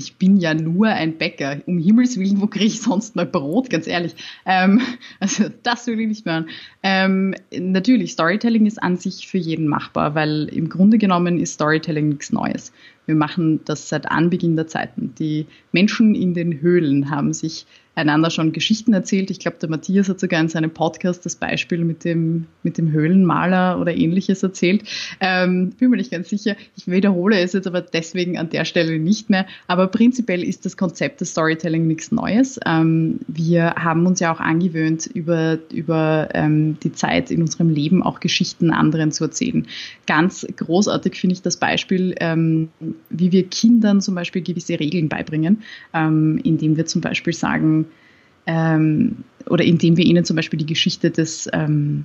ich 0.00 0.16
bin 0.16 0.38
ja 0.38 0.54
nur 0.54 0.88
ein 0.88 1.18
Bäcker. 1.18 1.58
Um 1.66 1.78
Himmels 1.78 2.18
Willen, 2.18 2.40
wo 2.40 2.46
kriege 2.46 2.64
ich 2.64 2.80
sonst 2.80 3.16
mal 3.16 3.26
Brot, 3.26 3.68
ganz 3.68 3.86
ehrlich. 3.86 4.14
Ähm, 4.46 4.80
also 5.20 5.44
das 5.62 5.86
will 5.86 6.00
ich 6.00 6.08
nicht 6.08 6.24
mehr. 6.24 6.46
Ähm, 6.82 7.34
natürlich, 7.52 8.12
Storytelling 8.12 8.64
ist 8.64 8.82
an 8.82 8.96
sich 8.96 9.28
für 9.28 9.36
jeden 9.36 9.68
machbar, 9.68 10.14
weil 10.14 10.48
im 10.52 10.70
Grunde 10.70 10.96
genommen 10.96 11.38
ist 11.38 11.52
Storytelling 11.54 12.08
nichts 12.08 12.32
Neues. 12.32 12.72
Wir 13.06 13.14
machen 13.14 13.60
das 13.64 13.88
seit 13.88 14.10
Anbeginn 14.10 14.56
der 14.56 14.66
Zeiten. 14.66 15.14
Die 15.18 15.46
Menschen 15.72 16.14
in 16.14 16.34
den 16.34 16.60
Höhlen 16.60 17.10
haben 17.10 17.32
sich 17.32 17.66
einander 17.94 18.30
schon 18.30 18.52
Geschichten 18.52 18.92
erzählt. 18.92 19.30
Ich 19.30 19.38
glaube, 19.38 19.58
der 19.60 19.68
Matthias 19.68 20.08
hat 20.08 20.20
sogar 20.20 20.40
in 20.40 20.48
seinem 20.48 20.70
Podcast 20.70 21.26
das 21.26 21.36
Beispiel 21.36 21.84
mit 21.84 22.04
dem, 22.04 22.46
mit 22.62 22.78
dem 22.78 22.92
Höhlenmaler 22.92 23.78
oder 23.80 23.94
ähnliches 23.94 24.42
erzählt. 24.42 24.84
Ähm, 25.20 25.70
bin 25.78 25.90
mir 25.90 25.96
nicht 25.96 26.10
ganz 26.10 26.28
sicher. 26.28 26.56
Ich 26.76 26.86
wiederhole 26.86 27.38
es 27.38 27.52
jetzt 27.52 27.66
aber 27.66 27.82
deswegen 27.82 28.38
an 28.38 28.48
der 28.48 28.64
Stelle 28.64 28.98
nicht 28.98 29.28
mehr. 29.28 29.46
Aber 29.66 29.88
prinzipiell 29.88 30.42
ist 30.42 30.64
das 30.64 30.76
Konzept 30.76 31.20
des 31.20 31.32
Storytelling 31.32 31.86
nichts 31.86 32.12
Neues. 32.12 32.58
Ähm, 32.64 33.20
wir 33.26 33.74
haben 33.74 34.06
uns 34.06 34.20
ja 34.20 34.32
auch 34.32 34.40
angewöhnt, 34.40 35.06
über, 35.06 35.58
über 35.72 36.28
ähm, 36.32 36.78
die 36.82 36.92
Zeit 36.92 37.30
in 37.30 37.42
unserem 37.42 37.70
Leben 37.70 38.02
auch 38.02 38.20
Geschichten 38.20 38.70
anderen 38.70 39.12
zu 39.12 39.24
erzählen. 39.24 39.66
Ganz 40.06 40.46
großartig 40.56 41.20
finde 41.20 41.34
ich 41.34 41.42
das 41.42 41.56
Beispiel, 41.56 42.14
wie 43.10 43.32
wir 43.32 43.44
Kindern 43.48 44.00
zum 44.00 44.14
Beispiel 44.14 44.42
gewisse 44.42 44.78
Regeln 44.78 45.08
beibringen, 45.08 45.62
ähm, 45.94 46.40
indem 46.42 46.76
wir 46.76 46.86
zum 46.86 47.00
Beispiel 47.00 47.32
sagen, 47.32 47.86
ähm, 48.46 49.16
oder 49.46 49.64
indem 49.64 49.96
wir 49.96 50.04
ihnen 50.04 50.24
zum 50.24 50.36
Beispiel 50.36 50.58
die 50.58 50.66
Geschichte 50.66 51.10
des, 51.10 51.48
ähm, 51.52 52.04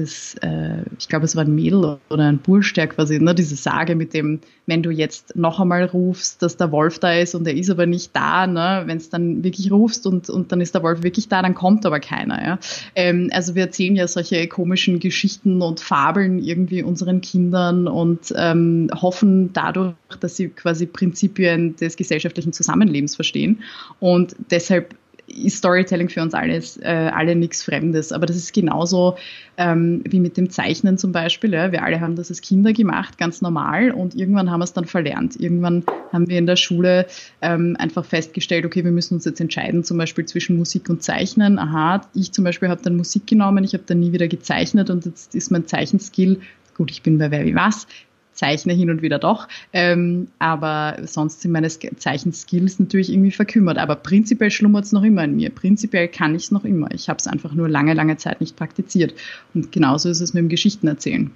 des 0.00 0.34
äh, 0.42 0.82
ich 0.98 1.08
glaube, 1.08 1.24
es 1.24 1.36
war 1.36 1.44
ein 1.44 1.54
Mädel 1.54 1.98
oder 2.08 2.24
ein 2.24 2.38
Bursch, 2.38 2.72
der 2.74 2.88
quasi, 2.88 3.18
ne, 3.18 3.34
diese 3.34 3.56
Sage 3.56 3.94
mit 3.94 4.14
dem, 4.14 4.40
wenn 4.66 4.82
du 4.82 4.90
jetzt 4.90 5.36
noch 5.36 5.60
einmal 5.60 5.84
rufst, 5.84 6.42
dass 6.42 6.56
der 6.56 6.72
Wolf 6.72 6.98
da 6.98 7.12
ist 7.12 7.34
und 7.34 7.46
er 7.46 7.54
ist 7.54 7.70
aber 7.70 7.86
nicht 7.86 8.14
da, 8.14 8.46
ne, 8.46 8.82
wenn 8.86 8.96
es 8.96 9.10
dann 9.10 9.44
wirklich 9.44 9.70
rufst 9.70 10.06
und, 10.06 10.30
und 10.30 10.52
dann 10.52 10.60
ist 10.60 10.74
der 10.74 10.82
Wolf 10.82 11.02
wirklich 11.02 11.28
da, 11.28 11.42
dann 11.42 11.54
kommt 11.54 11.86
aber 11.86 12.00
keiner. 12.00 12.44
Ja? 12.44 12.58
Ähm, 12.94 13.30
also 13.32 13.54
wir 13.54 13.62
erzählen 13.62 13.96
ja 13.96 14.08
solche 14.08 14.46
komischen 14.48 14.98
Geschichten 14.98 15.62
und 15.62 15.80
Fabeln 15.80 16.38
irgendwie 16.38 16.82
unseren 16.82 17.20
Kindern 17.20 17.86
und 17.86 18.32
ähm, 18.36 18.90
hoffen 18.94 19.52
dadurch, 19.52 19.94
dass 20.20 20.36
sie 20.36 20.48
quasi 20.48 20.86
Prinzipien 20.86 21.76
des 21.76 21.96
gesellschaftlichen 21.96 22.52
Zusammenlebens 22.52 23.14
verstehen. 23.14 23.62
Und 23.98 24.34
deshalb 24.50 24.94
ist 25.30 25.58
Storytelling 25.58 26.08
für 26.08 26.22
uns 26.22 26.34
alles, 26.34 26.76
äh, 26.78 27.10
alle 27.14 27.36
nichts 27.36 27.62
Fremdes. 27.62 28.12
Aber 28.12 28.26
das 28.26 28.36
ist 28.36 28.52
genauso 28.52 29.16
ähm, 29.56 30.02
wie 30.04 30.20
mit 30.20 30.36
dem 30.36 30.50
Zeichnen 30.50 30.98
zum 30.98 31.12
Beispiel. 31.12 31.52
Ja. 31.52 31.72
Wir 31.72 31.82
alle 31.82 32.00
haben 32.00 32.16
das 32.16 32.30
als 32.30 32.40
Kinder 32.40 32.72
gemacht, 32.72 33.18
ganz 33.18 33.42
normal. 33.42 33.90
Und 33.90 34.14
irgendwann 34.14 34.50
haben 34.50 34.60
wir 34.60 34.64
es 34.64 34.72
dann 34.72 34.84
verlernt. 34.84 35.38
Irgendwann 35.38 35.84
haben 36.12 36.28
wir 36.28 36.38
in 36.38 36.46
der 36.46 36.56
Schule 36.56 37.06
ähm, 37.42 37.76
einfach 37.78 38.04
festgestellt, 38.04 38.64
okay, 38.66 38.84
wir 38.84 38.92
müssen 38.92 39.14
uns 39.14 39.24
jetzt 39.24 39.40
entscheiden, 39.40 39.84
zum 39.84 39.98
Beispiel 39.98 40.24
zwischen 40.24 40.56
Musik 40.56 40.88
und 40.88 41.02
Zeichnen. 41.02 41.58
Aha, 41.58 42.02
ich 42.14 42.32
zum 42.32 42.44
Beispiel 42.44 42.68
habe 42.68 42.82
dann 42.82 42.96
Musik 42.96 43.26
genommen, 43.26 43.64
ich 43.64 43.74
habe 43.74 43.84
dann 43.86 44.00
nie 44.00 44.12
wieder 44.12 44.28
gezeichnet 44.28 44.90
und 44.90 45.06
jetzt 45.06 45.34
ist 45.34 45.50
mein 45.50 45.66
Zeichenskill 45.66 46.40
gut, 46.80 46.90
ich 46.90 47.02
bin 47.02 47.18
bei 47.18 47.30
Wer 47.30 47.44
wie 47.44 47.54
was, 47.54 47.86
zeichne 48.32 48.72
hin 48.72 48.90
und 48.90 49.02
wieder 49.02 49.18
doch. 49.18 49.48
Ähm, 49.72 50.28
aber 50.38 50.98
sonst 51.04 51.42
sind 51.42 51.52
meine 51.52 51.68
Zeichenskills 51.68 52.78
natürlich 52.78 53.12
irgendwie 53.12 53.30
verkümmert. 53.30 53.78
Aber 53.78 53.96
prinzipiell 53.96 54.50
schlummert 54.50 54.84
es 54.84 54.92
noch 54.92 55.02
immer 55.02 55.24
in 55.24 55.36
mir. 55.36 55.50
Prinzipiell 55.50 56.08
kann 56.08 56.34
ich 56.34 56.44
es 56.44 56.50
noch 56.50 56.64
immer. 56.64 56.90
Ich 56.92 57.08
habe 57.08 57.18
es 57.18 57.26
einfach 57.26 57.52
nur 57.52 57.68
lange, 57.68 57.94
lange 57.94 58.16
Zeit 58.16 58.40
nicht 58.40 58.56
praktiziert. 58.56 59.14
Und 59.54 59.72
genauso 59.72 60.08
ist 60.08 60.20
es 60.20 60.34
mit 60.34 60.42
dem 60.42 60.48
Geschichtenerzählen. 60.48 61.30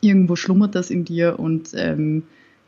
Irgendwo 0.00 0.36
schlummert 0.36 0.74
das 0.74 0.90
in 0.90 1.04
dir 1.04 1.38
und 1.38 1.70
ähm, 1.74 2.22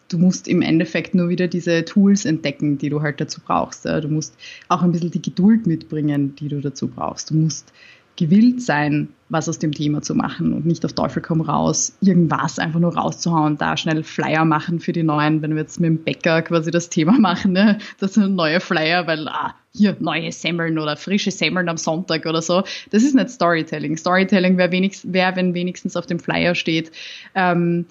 du 0.08 0.18
musst 0.18 0.48
im 0.48 0.62
Endeffekt 0.62 1.14
nur 1.14 1.28
wieder 1.28 1.48
diese 1.48 1.84
Tools 1.84 2.24
entdecken, 2.24 2.78
die 2.78 2.90
du 2.90 3.02
halt 3.02 3.20
dazu 3.20 3.40
brauchst. 3.44 3.84
Du 3.84 4.08
musst 4.08 4.36
auch 4.68 4.82
ein 4.82 4.92
bisschen 4.92 5.10
die 5.10 5.22
Geduld 5.22 5.66
mitbringen, 5.66 6.34
die 6.36 6.48
du 6.48 6.60
dazu 6.60 6.88
brauchst. 6.88 7.30
Du 7.30 7.34
musst 7.34 7.72
gewillt 8.16 8.60
sein, 8.60 9.08
was 9.32 9.48
aus 9.48 9.58
dem 9.58 9.72
Thema 9.72 10.02
zu 10.02 10.14
machen 10.14 10.52
und 10.52 10.66
nicht 10.66 10.84
auf 10.84 10.92
Teufel 10.92 11.22
komm 11.22 11.40
raus, 11.40 11.96
irgendwas 12.00 12.58
einfach 12.58 12.78
nur 12.78 12.94
rauszuhauen, 12.94 13.56
da 13.56 13.76
schnell 13.76 14.02
Flyer 14.02 14.44
machen 14.44 14.78
für 14.78 14.92
die 14.92 15.02
neuen, 15.02 15.40
wenn 15.40 15.54
wir 15.54 15.62
jetzt 15.62 15.80
mit 15.80 15.88
dem 15.88 16.04
Bäcker 16.04 16.42
quasi 16.42 16.70
das 16.70 16.90
Thema 16.90 17.12
machen, 17.18 17.52
ne? 17.52 17.78
das 17.98 18.14
sind 18.14 18.36
neue 18.36 18.60
Flyer, 18.60 19.06
weil 19.06 19.26
ah, 19.28 19.54
hier 19.74 19.96
neue 20.00 20.30
Semmeln 20.32 20.78
oder 20.78 20.96
frische 20.96 21.30
Semmeln 21.30 21.68
am 21.68 21.78
Sonntag 21.78 22.26
oder 22.26 22.42
so. 22.42 22.62
Das 22.90 23.02
ist 23.02 23.14
nicht 23.14 23.30
Storytelling. 23.30 23.96
Storytelling 23.96 24.58
wäre, 24.58 24.70
wär, 24.70 25.36
wenn 25.36 25.54
wenigstens 25.54 25.96
auf 25.96 26.04
dem 26.04 26.20
Flyer 26.20 26.54
steht, 26.54 26.92
ähm, 27.34 27.86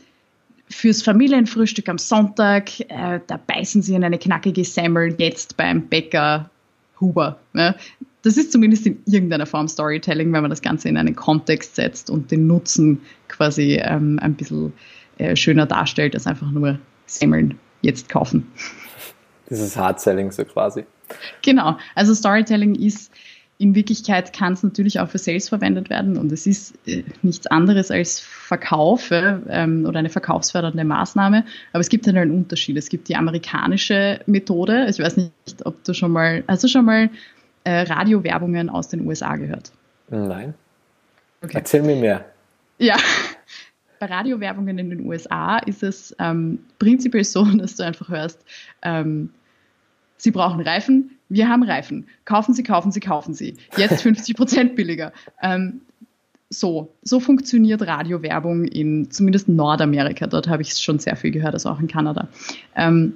fürs 0.69 1.01
Familienfrühstück 1.01 1.89
am 1.89 1.97
Sonntag, 1.97 2.79
äh, 2.81 3.19
da 3.25 3.39
beißen 3.47 3.81
sie 3.81 3.95
in 3.95 4.03
eine 4.03 4.19
knackige 4.19 4.63
Semmel 4.63 5.15
jetzt 5.17 5.57
beim 5.57 5.87
Bäcker 5.87 6.49
Huber. 6.99 7.39
Ne? 7.53 7.75
Das 8.23 8.37
ist 8.37 8.51
zumindest 8.51 8.85
in 8.85 9.01
irgendeiner 9.05 9.45
Form 9.45 9.67
Storytelling, 9.67 10.31
wenn 10.33 10.41
man 10.41 10.49
das 10.49 10.61
Ganze 10.61 10.89
in 10.89 10.97
einen 10.97 11.15
Kontext 11.15 11.75
setzt 11.75 12.09
und 12.09 12.31
den 12.31 12.47
Nutzen 12.47 13.01
quasi 13.27 13.79
ähm, 13.81 14.19
ein 14.21 14.35
bisschen 14.35 14.73
äh, 15.17 15.35
schöner 15.35 15.65
darstellt, 15.65 16.13
als 16.13 16.27
einfach 16.27 16.51
nur 16.51 16.79
Semmeln 17.05 17.57
jetzt 17.81 18.09
kaufen. 18.09 18.51
Das 19.49 19.59
ist 19.59 19.75
Hard-Selling 19.75 20.31
so 20.31 20.45
quasi. 20.45 20.85
Genau, 21.41 21.77
also 21.95 22.13
Storytelling 22.13 22.75
ist 22.75 23.11
in 23.61 23.75
Wirklichkeit 23.75 24.33
kann 24.33 24.53
es 24.53 24.63
natürlich 24.63 24.99
auch 24.99 25.07
für 25.07 25.19
Sales 25.19 25.49
verwendet 25.49 25.91
werden 25.91 26.17
und 26.17 26.31
es 26.31 26.47
ist 26.47 26.73
äh, 26.87 27.03
nichts 27.21 27.45
anderes 27.45 27.91
als 27.91 28.19
Verkauf 28.19 29.09
ähm, 29.11 29.85
oder 29.87 29.99
eine 29.99 30.09
verkaufsfördernde 30.09 30.83
Maßnahme. 30.83 31.45
Aber 31.71 31.81
es 31.81 31.89
gibt 31.89 32.07
halt 32.07 32.17
einen 32.17 32.31
Unterschied. 32.31 32.75
Es 32.75 32.89
gibt 32.89 33.07
die 33.07 33.15
amerikanische 33.15 34.19
Methode. 34.25 34.87
Ich 34.89 34.97
weiß 34.97 35.17
nicht, 35.17 35.31
ob 35.63 35.83
du 35.83 35.93
schon 35.93 36.11
mal, 36.11 36.43
also 36.47 36.67
schon 36.67 36.85
mal 36.85 37.11
äh, 37.63 37.81
Radiowerbungen 37.81 38.69
aus 38.69 38.87
den 38.87 39.05
USA 39.05 39.35
gehört? 39.35 39.71
Nein. 40.09 40.53
Okay. 41.43 41.53
Erzähl 41.55 41.81
mir 41.81 41.95
mehr. 41.95 42.25
Ja, 42.77 42.97
bei 43.99 44.07
Radiowerbungen 44.07 44.77
in 44.77 44.89
den 44.89 45.05
USA 45.05 45.59
ist 45.59 45.83
es 45.83 46.15
ähm, 46.19 46.59
prinzipiell 46.79 47.23
so, 47.23 47.45
dass 47.57 47.75
du 47.75 47.83
einfach 47.83 48.09
hörst, 48.09 48.43
ähm, 48.81 49.31
Sie 50.17 50.29
brauchen 50.29 50.61
Reifen, 50.61 51.17
wir 51.29 51.49
haben 51.49 51.63
Reifen. 51.63 52.05
Kaufen 52.25 52.53
Sie, 52.53 52.61
kaufen 52.61 52.91
Sie, 52.91 52.99
kaufen 52.99 53.33
Sie. 53.33 53.57
Jetzt 53.75 54.01
50 54.03 54.35
Prozent 54.35 54.75
billiger. 54.75 55.13
Ähm, 55.41 55.81
so, 56.49 56.93
so 57.01 57.19
funktioniert 57.19 57.81
Radiowerbung 57.81 58.65
in 58.65 59.09
zumindest 59.09 59.47
Nordamerika. 59.47 60.27
Dort 60.27 60.47
habe 60.47 60.61
ich 60.61 60.71
es 60.71 60.81
schon 60.81 60.99
sehr 60.99 61.15
viel 61.15 61.31
gehört, 61.31 61.53
also 61.55 61.69
auch 61.69 61.79
in 61.79 61.87
Kanada. 61.87 62.27
Ähm, 62.75 63.13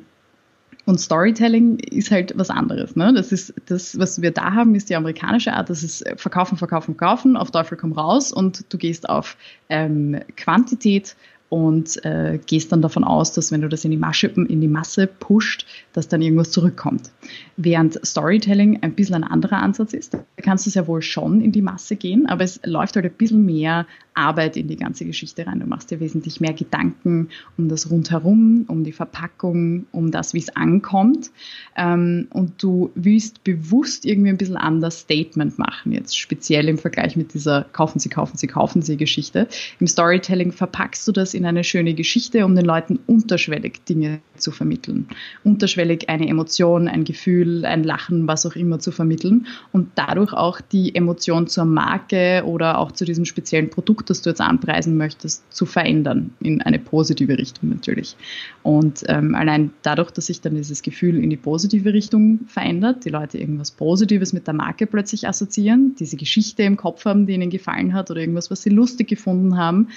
und 0.86 1.00
Storytelling 1.00 1.80
ist 1.80 2.12
halt 2.12 2.34
was 2.36 2.50
anderes. 2.50 2.96
Ne? 2.96 3.14
Das 3.14 3.32
ist 3.32 3.54
das, 3.66 3.98
was 3.98 4.22
wir 4.22 4.32
da 4.32 4.54
haben, 4.54 4.76
ist 4.76 4.90
die 4.90 4.96
amerikanische 4.96 5.54
Art. 5.54 5.70
Das 5.70 5.84
ist 5.84 6.04
verkaufen, 6.16 6.58
verkaufen, 6.58 6.96
verkaufen, 6.96 7.38
auf 7.38 7.52
Teufel 7.52 7.78
komm 7.78 7.94
raus 7.94 8.32
und 8.32 8.72
du 8.72 8.78
gehst 8.78 9.10
auf 9.10 9.36
ähm, 9.70 10.20
Quantität 10.38 11.16
und 11.56 12.04
äh, 12.04 12.38
gehst 12.46 12.74
dann 12.74 12.82
davon 12.82 13.06
aus, 13.06 13.32
dass 13.32 13.50
wenn 13.50 13.62
du 13.62 13.70
das 13.70 13.86
in 13.86 13.92
die, 13.92 13.96
Masche, 13.96 14.28
in 14.28 14.60
die 14.60 14.68
Masse 14.68 15.08
pusht, 15.08 15.66
dass 15.94 16.10
dann 16.10 16.22
irgendwas 16.22 16.52
zurückkommt. 16.52 17.12
Während 17.56 18.06
Storytelling 18.06 18.84
ein 18.84 18.94
bisschen 18.94 19.16
ein 19.16 19.24
anderer 19.24 19.60
Ansatz 19.60 19.94
ist, 19.94 20.18
kannst 20.36 20.66
du 20.66 20.70
sehr 20.70 20.86
wohl 20.86 21.02
schon 21.02 21.40
in 21.40 21.54
die 21.54 21.62
Masse 21.62 21.96
gehen, 21.96 22.26
aber 22.26 22.44
es 22.44 22.60
läuft 22.66 22.98
halt 22.98 23.06
ein 23.06 23.14
bisschen 23.14 23.46
mehr 23.46 23.88
Arbeit 24.16 24.58
in 24.58 24.68
die 24.68 24.76
ganze 24.76 25.06
Geschichte 25.06 25.48
rein. 25.48 25.62
Du 25.62 25.66
machst 25.66 25.92
dir 25.92 26.02
wesentlich 26.02 26.42
mehr 26.42 26.54
Gedanken 26.54 27.30
um 27.58 27.70
das 27.70 27.90
Rundherum, 27.90 28.66
um 28.68 28.84
die 28.84 28.92
Verpackung, 28.92 29.86
um 29.94 30.12
das, 30.12 30.34
wie 30.34 30.40
es 30.40 30.56
ankommt. 30.56 31.32
Ähm, 31.78 32.28
und 32.32 32.62
du 32.62 32.92
willst 32.96 33.46
bewusst 33.46 34.06
irgendwie 34.06 34.30
ein 34.30 34.38
bisschen 34.38 34.58
anders 34.58 35.00
Statement 35.00 35.58
machen, 35.58 35.94
jetzt 35.94 36.18
speziell 36.18 36.68
im 36.68 36.78
Vergleich 36.78 37.16
mit 37.16 37.34
dieser 37.34 37.64
Kaufen 37.72 38.00
Sie, 38.00 38.10
kaufen 38.10 38.38
Sie, 38.38 38.48
kaufen 38.48 38.82
Sie 38.82 38.98
Geschichte. 38.98 39.48
Im 39.80 39.88
Storytelling 39.88 40.52
verpackst 40.52 41.08
du 41.08 41.14
das 41.14 41.34
in 41.34 41.45
eine 41.46 41.64
schöne 41.64 41.94
Geschichte, 41.94 42.46
um 42.46 42.56
den 42.56 42.66
Leuten 42.66 43.00
unterschwellig 43.08 43.86
Dinge 43.86 44.20
zu 44.38 44.52
vermitteln. 44.52 45.08
Unterschwellig 45.44 46.10
eine 46.10 46.28
Emotion, 46.28 46.88
ein 46.88 47.04
Gefühl, 47.04 47.66
ein 47.66 47.84
Lachen, 47.84 48.28
was 48.28 48.46
auch 48.46 48.56
immer 48.56 48.80
zu 48.80 48.92
vermitteln 48.92 49.48
und 49.72 49.90
dadurch 49.96 50.34
auch 50.34 50.62
die 50.62 50.96
Emotion 50.96 51.48
zur 51.48 51.66
Marke 51.66 52.44
oder 52.46 52.78
auch 52.80 52.92
zu 52.92 53.06
diesem 53.06 53.26
speziellen 53.26 53.70
Produkt, 53.70 54.10
das 54.10 54.22
du 54.22 54.30
jetzt 54.30 54.42
anpreisen 54.42 54.98
möchtest, 54.98 55.52
zu 55.54 55.66
verändern 55.66 56.32
in 56.42 56.62
eine 56.62 56.80
positive 56.80 57.38
Richtung 57.38 57.70
natürlich. 57.70 58.16
Und 58.64 59.04
ähm, 59.08 59.36
allein 59.36 59.72
dadurch, 59.84 60.12
dass 60.12 60.28
sich 60.28 60.42
dann 60.42 60.56
dieses 60.56 60.82
Gefühl 60.82 61.24
in 61.24 61.30
die 61.30 61.38
positive 61.38 61.94
Richtung 61.94 62.42
verändert, 62.48 63.06
die 63.06 63.10
Leute 63.10 63.38
irgendwas 63.38 63.72
Positives 63.72 64.34
mit 64.34 64.48
der 64.48 64.54
Marke 64.54 64.88
plötzlich 64.88 65.28
assoziieren, 65.28 65.96
diese 66.00 66.18
Geschichte 66.18 66.64
im 66.64 66.78
Kopf 66.78 67.06
haben, 67.06 67.26
die 67.26 67.34
ihnen 67.34 67.50
gefallen 67.50 67.94
hat 67.94 68.12
oder 68.12 68.22
irgendwas, 68.22 68.52
was 68.52 68.62
sie 68.62 68.70
lustig 68.70 69.08
gefunden 69.08 69.58
haben, 69.58 69.90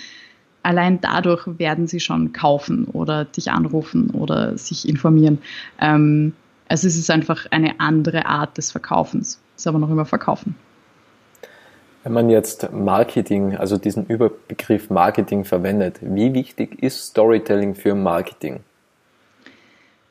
allein 0.68 1.00
dadurch 1.00 1.46
werden 1.58 1.86
sie 1.86 1.98
schon 1.98 2.34
kaufen 2.34 2.84
oder 2.92 3.24
dich 3.24 3.50
anrufen 3.50 4.10
oder 4.10 4.58
sich 4.58 4.86
informieren. 4.86 5.38
Ähm, 5.80 6.34
also 6.68 6.86
es 6.86 6.98
ist 6.98 7.10
einfach 7.10 7.46
eine 7.50 7.80
andere 7.80 8.26
Art 8.26 8.58
des 8.58 8.70
Verkaufens. 8.70 9.40
Ist 9.56 9.66
aber 9.66 9.78
noch 9.78 9.88
immer 9.88 10.04
Verkaufen. 10.04 10.56
Wenn 12.04 12.12
man 12.12 12.28
jetzt 12.28 12.70
Marketing, 12.70 13.56
also 13.56 13.78
diesen 13.78 14.04
Überbegriff 14.06 14.90
Marketing 14.90 15.46
verwendet, 15.46 16.00
wie 16.02 16.34
wichtig 16.34 16.82
ist 16.82 17.02
Storytelling 17.02 17.74
für 17.74 17.94
Marketing? 17.94 18.60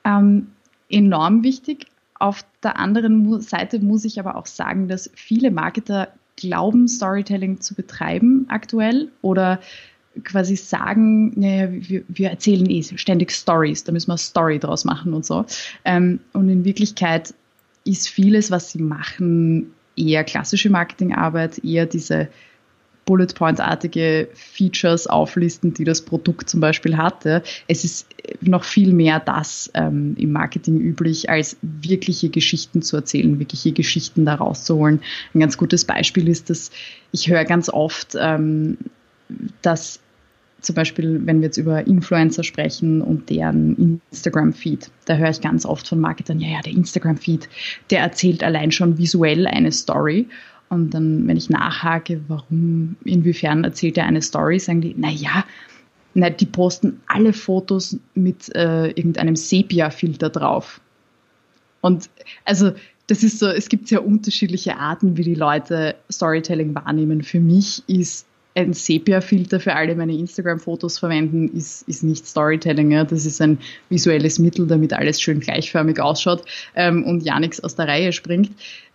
Ähm, 0.04 0.48
enorm 0.90 1.44
wichtig. 1.44 1.86
Auf 2.18 2.44
der 2.64 2.80
anderen 2.80 3.42
Seite 3.42 3.78
muss 3.78 4.06
ich 4.06 4.20
aber 4.20 4.36
auch 4.36 4.48
sagen, 4.48 4.88
dass 4.88 5.12
viele 5.14 5.52
Marketer 5.52 6.08
glauben, 6.36 6.88
Storytelling 6.88 7.62
zu 7.62 7.76
betreiben 7.76 8.48
aktuell 8.50 9.10
oder 9.22 9.60
quasi 10.24 10.56
sagen, 10.56 11.32
naja, 11.40 11.70
wir, 11.72 12.04
wir 12.08 12.30
erzählen 12.30 12.70
eh 12.70 12.84
ständig 12.84 13.32
Stories, 13.32 13.84
da 13.84 13.92
müssen 13.92 14.08
wir 14.08 14.14
eine 14.14 14.20
Story 14.20 14.60
draus 14.60 14.86
machen 14.86 15.14
und 15.14 15.26
so. 15.26 15.46
Ähm, 15.86 16.20
und 16.34 16.50
in 16.50 16.66
Wirklichkeit 16.66 17.34
ist 17.86 18.10
vieles, 18.10 18.52
was 18.52 18.72
sie 18.72 18.82
machen, 18.82 19.72
eher 19.96 20.24
klassische 20.24 20.70
Marketingarbeit, 20.70 21.64
eher 21.64 21.86
diese 21.86 22.30
Bullet 23.08 23.34
Point-artige 23.34 24.28
Features 24.34 25.08
auflisten, 25.08 25.74
die 25.74 25.86
das 25.86 26.02
Produkt 26.02 26.50
zum 26.50 26.60
Beispiel 26.60 26.98
hatte. 26.98 27.42
Es 27.68 27.84
ist 27.84 28.08
noch 28.42 28.66
viel 28.66 28.94
mehr 28.94 29.20
das 29.22 29.72
ähm, 29.74 30.16
im 30.20 30.34
Marketing 30.34 30.78
üblich, 30.78 31.30
als 31.30 31.58
wirkliche 31.62 32.30
Geschichten 32.30 32.82
zu 32.82 32.98
erzählen, 32.98 33.40
wirkliche 33.40 33.72
Geschichten 33.72 34.26
da 34.26 34.36
rauszuholen. 34.36 35.02
Ein 35.34 35.40
ganz 35.40 35.58
gutes 35.58 35.86
Beispiel 35.86 36.28
ist, 36.28 36.50
dass 36.50 36.70
ich 37.14 37.30
höre 37.30 37.46
ganz 37.46 37.70
oft, 37.70 38.16
ähm, 38.20 38.78
dass 39.62 40.02
zum 40.62 40.76
Beispiel, 40.76 41.22
wenn 41.26 41.40
wir 41.40 41.48
jetzt 41.48 41.58
über 41.58 41.86
Influencer 41.86 42.44
sprechen 42.44 43.02
und 43.02 43.30
deren 43.30 44.02
Instagram-Feed, 44.12 44.90
da 45.06 45.16
höre 45.16 45.30
ich 45.30 45.42
ganz 45.42 45.66
oft 45.66 45.88
von 45.88 46.00
Marketern, 46.00 46.40
ja, 46.40 46.50
ja, 46.50 46.62
der 46.62 46.74
Instagram-Feed, 46.74 47.48
der 47.90 48.00
erzählt 48.00 48.44
allein 48.44 48.72
schon 48.72 48.98
visuell 48.98 49.48
eine 49.48 49.72
Story. 49.72 50.28
Und 50.70 50.94
dann, 50.94 51.28
wenn 51.28 51.38
ich 51.38 51.50
nachhake, 51.50 52.22
warum, 52.28 52.98
inwiefern 53.06 53.64
erzählt 53.64 53.98
er 53.98 54.06
eine 54.06 54.22
Story, 54.22 54.60
sagen 54.60 54.82
die, 54.82 54.96
naja, 54.98 55.46
na, 56.14 56.30
die 56.30 56.46
posten 56.46 57.00
alle 57.08 57.32
Fotos 57.32 57.98
mit 58.16 58.54
äh, 58.56 58.88
irgendeinem 58.88 59.36
Sepia-Filter 59.36 60.30
drauf. 60.30 60.82
Und 61.82 62.10
also 62.44 62.72
das 63.06 63.24
ist 63.24 63.40
so, 63.40 63.48
es 63.48 63.70
gibt 63.70 63.88
sehr 63.88 64.06
unterschiedliche 64.06 64.78
Arten, 64.78 65.16
wie 65.16 65.24
die 65.24 65.36
Leute 65.36 65.96
Storytelling 66.12 66.76
wahrnehmen. 66.76 67.24
Für 67.24 67.40
mich 67.40 67.84
ist 67.88 68.26
ein 68.58 68.74
Sepia-Filter 68.74 69.60
für 69.60 69.76
alle 69.76 69.96
meine 69.96 70.14
Instagram-Fotos 70.14 70.98
verwenden, 71.00 71.56
ist, 71.56 71.88
ist 71.88 72.04
nicht 72.04 72.26
Storytelling. 72.26 72.92
Ja. 72.92 73.04
Das 73.04 73.26
ist 73.26 73.42
ein 73.42 73.60
visuelles 73.90 74.40
Mittel, 74.40 74.68
damit 74.68 74.94
alles 74.94 75.22
schön 75.22 75.40
gleichförmig 75.40 76.00
ausschaut 76.00 76.44
ähm, 76.76 77.04
und 77.04 77.24
ja 77.24 77.40
nichts 77.40 77.64
aus 77.64 77.76
der 77.76 77.88
Reihe 77.88 78.12
springt. 78.12 78.52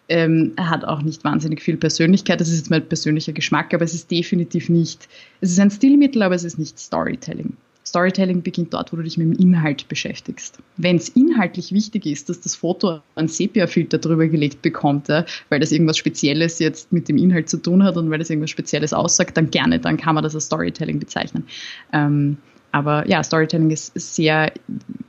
Ähm, 0.09 0.52
er 0.57 0.69
hat 0.69 0.85
auch 0.85 1.02
nicht 1.02 1.23
wahnsinnig 1.23 1.62
viel 1.62 1.76
Persönlichkeit. 1.76 2.40
Das 2.40 2.49
ist 2.49 2.59
jetzt 2.59 2.71
mein 2.71 2.87
persönlicher 2.87 3.33
Geschmack, 3.33 3.73
aber 3.73 3.85
es 3.85 3.95
ist 3.95 4.11
definitiv 4.11 4.69
nicht, 4.69 5.09
es 5.40 5.52
ist 5.52 5.61
ein 5.61 5.71
Stilmittel, 5.71 6.23
aber 6.23 6.35
es 6.35 6.45
ist 6.45 6.59
nicht 6.59 6.78
Storytelling. 6.78 7.57
Storytelling 7.92 8.42
beginnt 8.42 8.72
dort, 8.72 8.90
wo 8.90 8.96
du 8.96 9.02
dich 9.02 9.18
mit 9.18 9.26
dem 9.26 9.38
Inhalt 9.38 9.87
beschäftigst. 9.87 10.58
Wenn 10.78 10.96
es 10.96 11.11
inhaltlich 11.11 11.72
wichtig 11.72 12.06
ist, 12.06 12.30
dass 12.30 12.40
das 12.40 12.56
Foto 12.56 13.00
einen 13.16 13.28
Sepia-Filter 13.28 13.99
drüber 13.99 14.28
gelegt 14.28 14.62
bekommt, 14.62 15.08
ja, 15.08 15.26
weil 15.50 15.61
das 15.61 15.72
irgendwas 15.72 15.99
Spezielles 15.99 16.58
jetzt 16.58 16.90
mit 16.90 17.11
dem 17.11 17.18
Inhalt 17.18 17.50
zu 17.50 17.58
tun 17.58 17.84
hat 17.84 17.99
und 17.99 18.11
weil 18.11 18.18
das 18.18 18.30
irgendwas 18.30 18.49
Spezielles 18.49 18.94
aussagt, 18.94 19.37
dann 19.37 19.50
gerne, 19.50 19.78
dann 19.78 19.99
kann 19.99 20.14
man 20.14 20.25
das 20.25 20.34
als 20.34 20.46
Storytelling 20.46 21.00
bezeichnen. 21.00 21.44
Ähm, 21.92 22.38
aber 22.70 23.06
ja, 23.06 23.22
Storytelling 23.22 23.68
ist 23.68 23.92
sehr, 23.94 24.50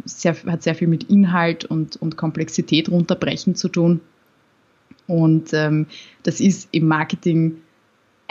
sehr, 0.04 0.36
hat 0.46 0.62
sehr 0.64 0.76
viel 0.76 0.90
mit 0.90 1.06
Inhalt 1.06 1.64
und, 1.64 1.96
und 2.02 2.18
Komplexität 2.18 2.90
runterbrechen 2.90 3.56
zu 3.56 3.70
tun. 3.70 4.02
Und 5.08 5.54
ähm, 5.54 5.88
das 6.24 6.42
ist 6.42 6.68
im 6.72 6.86
Marketing 6.88 7.62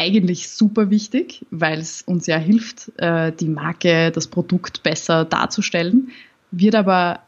eigentlich 0.02 0.48
super 0.48 0.90
wichtig, 0.90 1.46
weil 1.50 1.78
es 1.78 2.02
uns 2.02 2.26
ja 2.26 2.36
hilft, 2.36 2.92
äh, 2.98 3.32
die 3.32 3.48
Marke, 3.48 4.10
das 4.10 4.26
Produkt 4.26 4.82
besser 4.82 5.24
darzustellen, 5.24 6.10
wird 6.50 6.74
aber 6.74 7.20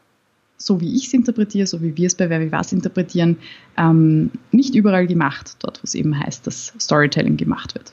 so 0.57 0.79
wie 0.81 0.95
ich 0.95 1.07
es 1.07 1.13
interpretiere, 1.13 1.67
so 1.67 1.81
wie 1.81 1.95
wir 1.97 2.07
es 2.07 2.15
bei 2.15 2.29
Wer 2.29 2.41
wie 2.41 2.51
was 2.51 2.71
interpretieren, 2.71 3.37
ähm, 3.77 4.31
nicht 4.51 4.75
überall 4.75 5.07
gemacht, 5.07 5.55
dort 5.59 5.79
wo 5.79 5.81
es 5.83 5.95
eben 5.95 6.17
heißt, 6.17 6.47
dass 6.47 6.73
Storytelling 6.79 7.37
gemacht 7.37 7.75
wird. 7.75 7.91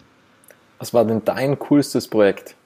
Was 0.78 0.92
war 0.92 1.04
denn 1.04 1.22
dein 1.24 1.58
coolstes 1.58 2.08
Projekt? 2.08 2.56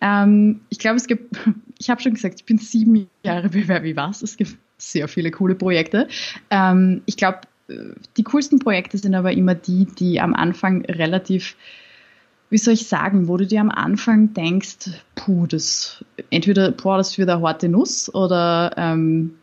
Ähm, 0.00 0.60
ich 0.68 0.78
glaube, 0.78 0.96
es 0.96 1.06
gibt, 1.06 1.36
ich 1.78 1.90
habe 1.90 2.00
schon 2.00 2.14
gesagt, 2.14 2.36
ich 2.38 2.44
bin 2.44 2.58
sieben 2.58 3.08
Jahre 3.22 3.48
bei 3.48 3.66
Wer 3.66 3.82
wie 3.82 3.96
was. 3.96 4.22
Es 4.22 4.36
gibt 4.36 4.56
sehr 4.78 5.08
viele 5.08 5.30
coole 5.30 5.54
Projekte. 5.54 6.08
Ähm, 6.50 7.02
ich 7.06 7.16
glaube, 7.16 7.40
die 8.16 8.24
coolsten 8.24 8.58
Projekte 8.58 8.98
sind 8.98 9.14
aber 9.14 9.32
immer 9.32 9.54
die, 9.54 9.86
die 9.86 10.20
am 10.20 10.34
Anfang 10.34 10.84
relativ, 10.86 11.56
wie 12.50 12.58
soll 12.58 12.74
ich 12.74 12.86
sagen, 12.86 13.28
wo 13.28 13.36
du 13.36 13.46
dir 13.46 13.60
am 13.60 13.70
Anfang 13.70 14.32
denkst, 14.32 14.90
puh, 15.14 15.46
das 15.46 16.04
entweder, 16.30 16.70
boah, 16.70 16.96
das 16.96 17.18
wird 17.18 17.28
eine 17.28 17.42
harte 17.42 17.68
Nuss 17.68 18.12
oder 18.14 18.72
ähm, 18.76 19.34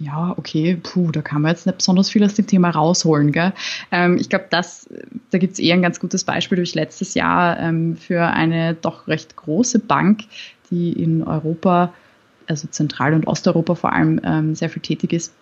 ja, 0.00 0.34
okay, 0.36 0.76
puh, 0.82 1.12
da 1.12 1.22
kann 1.22 1.42
man 1.42 1.52
jetzt 1.52 1.66
nicht 1.66 1.78
besonders 1.78 2.10
viel 2.10 2.24
aus 2.24 2.34
dem 2.34 2.48
Thema 2.48 2.70
rausholen. 2.70 3.30
Gell? 3.30 3.52
Ähm, 3.92 4.16
ich 4.18 4.28
glaube, 4.28 4.46
da 4.50 5.38
gibt 5.38 5.52
es 5.52 5.58
eher 5.60 5.74
ein 5.74 5.82
ganz 5.82 6.00
gutes 6.00 6.24
Beispiel 6.24 6.56
durch 6.56 6.74
letztes 6.74 7.14
Jahr 7.14 7.58
ähm, 7.60 7.96
für 7.96 8.22
eine 8.22 8.74
doch 8.74 9.06
recht 9.06 9.36
große 9.36 9.78
Bank, 9.78 10.24
die 10.70 10.92
in 10.92 11.22
Europa, 11.22 11.92
also 12.48 12.66
Zentral- 12.66 13.14
und 13.14 13.28
Osteuropa 13.28 13.76
vor 13.76 13.92
allem, 13.92 14.20
ähm, 14.24 14.54
sehr 14.56 14.70
viel 14.70 14.82
tätig 14.82 15.12
ist 15.12 15.32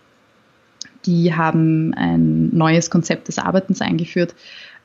die 1.08 1.34
haben 1.34 1.94
ein 1.94 2.54
neues 2.54 2.90
Konzept 2.90 3.28
des 3.28 3.38
Arbeitens 3.38 3.80
eingeführt, 3.80 4.34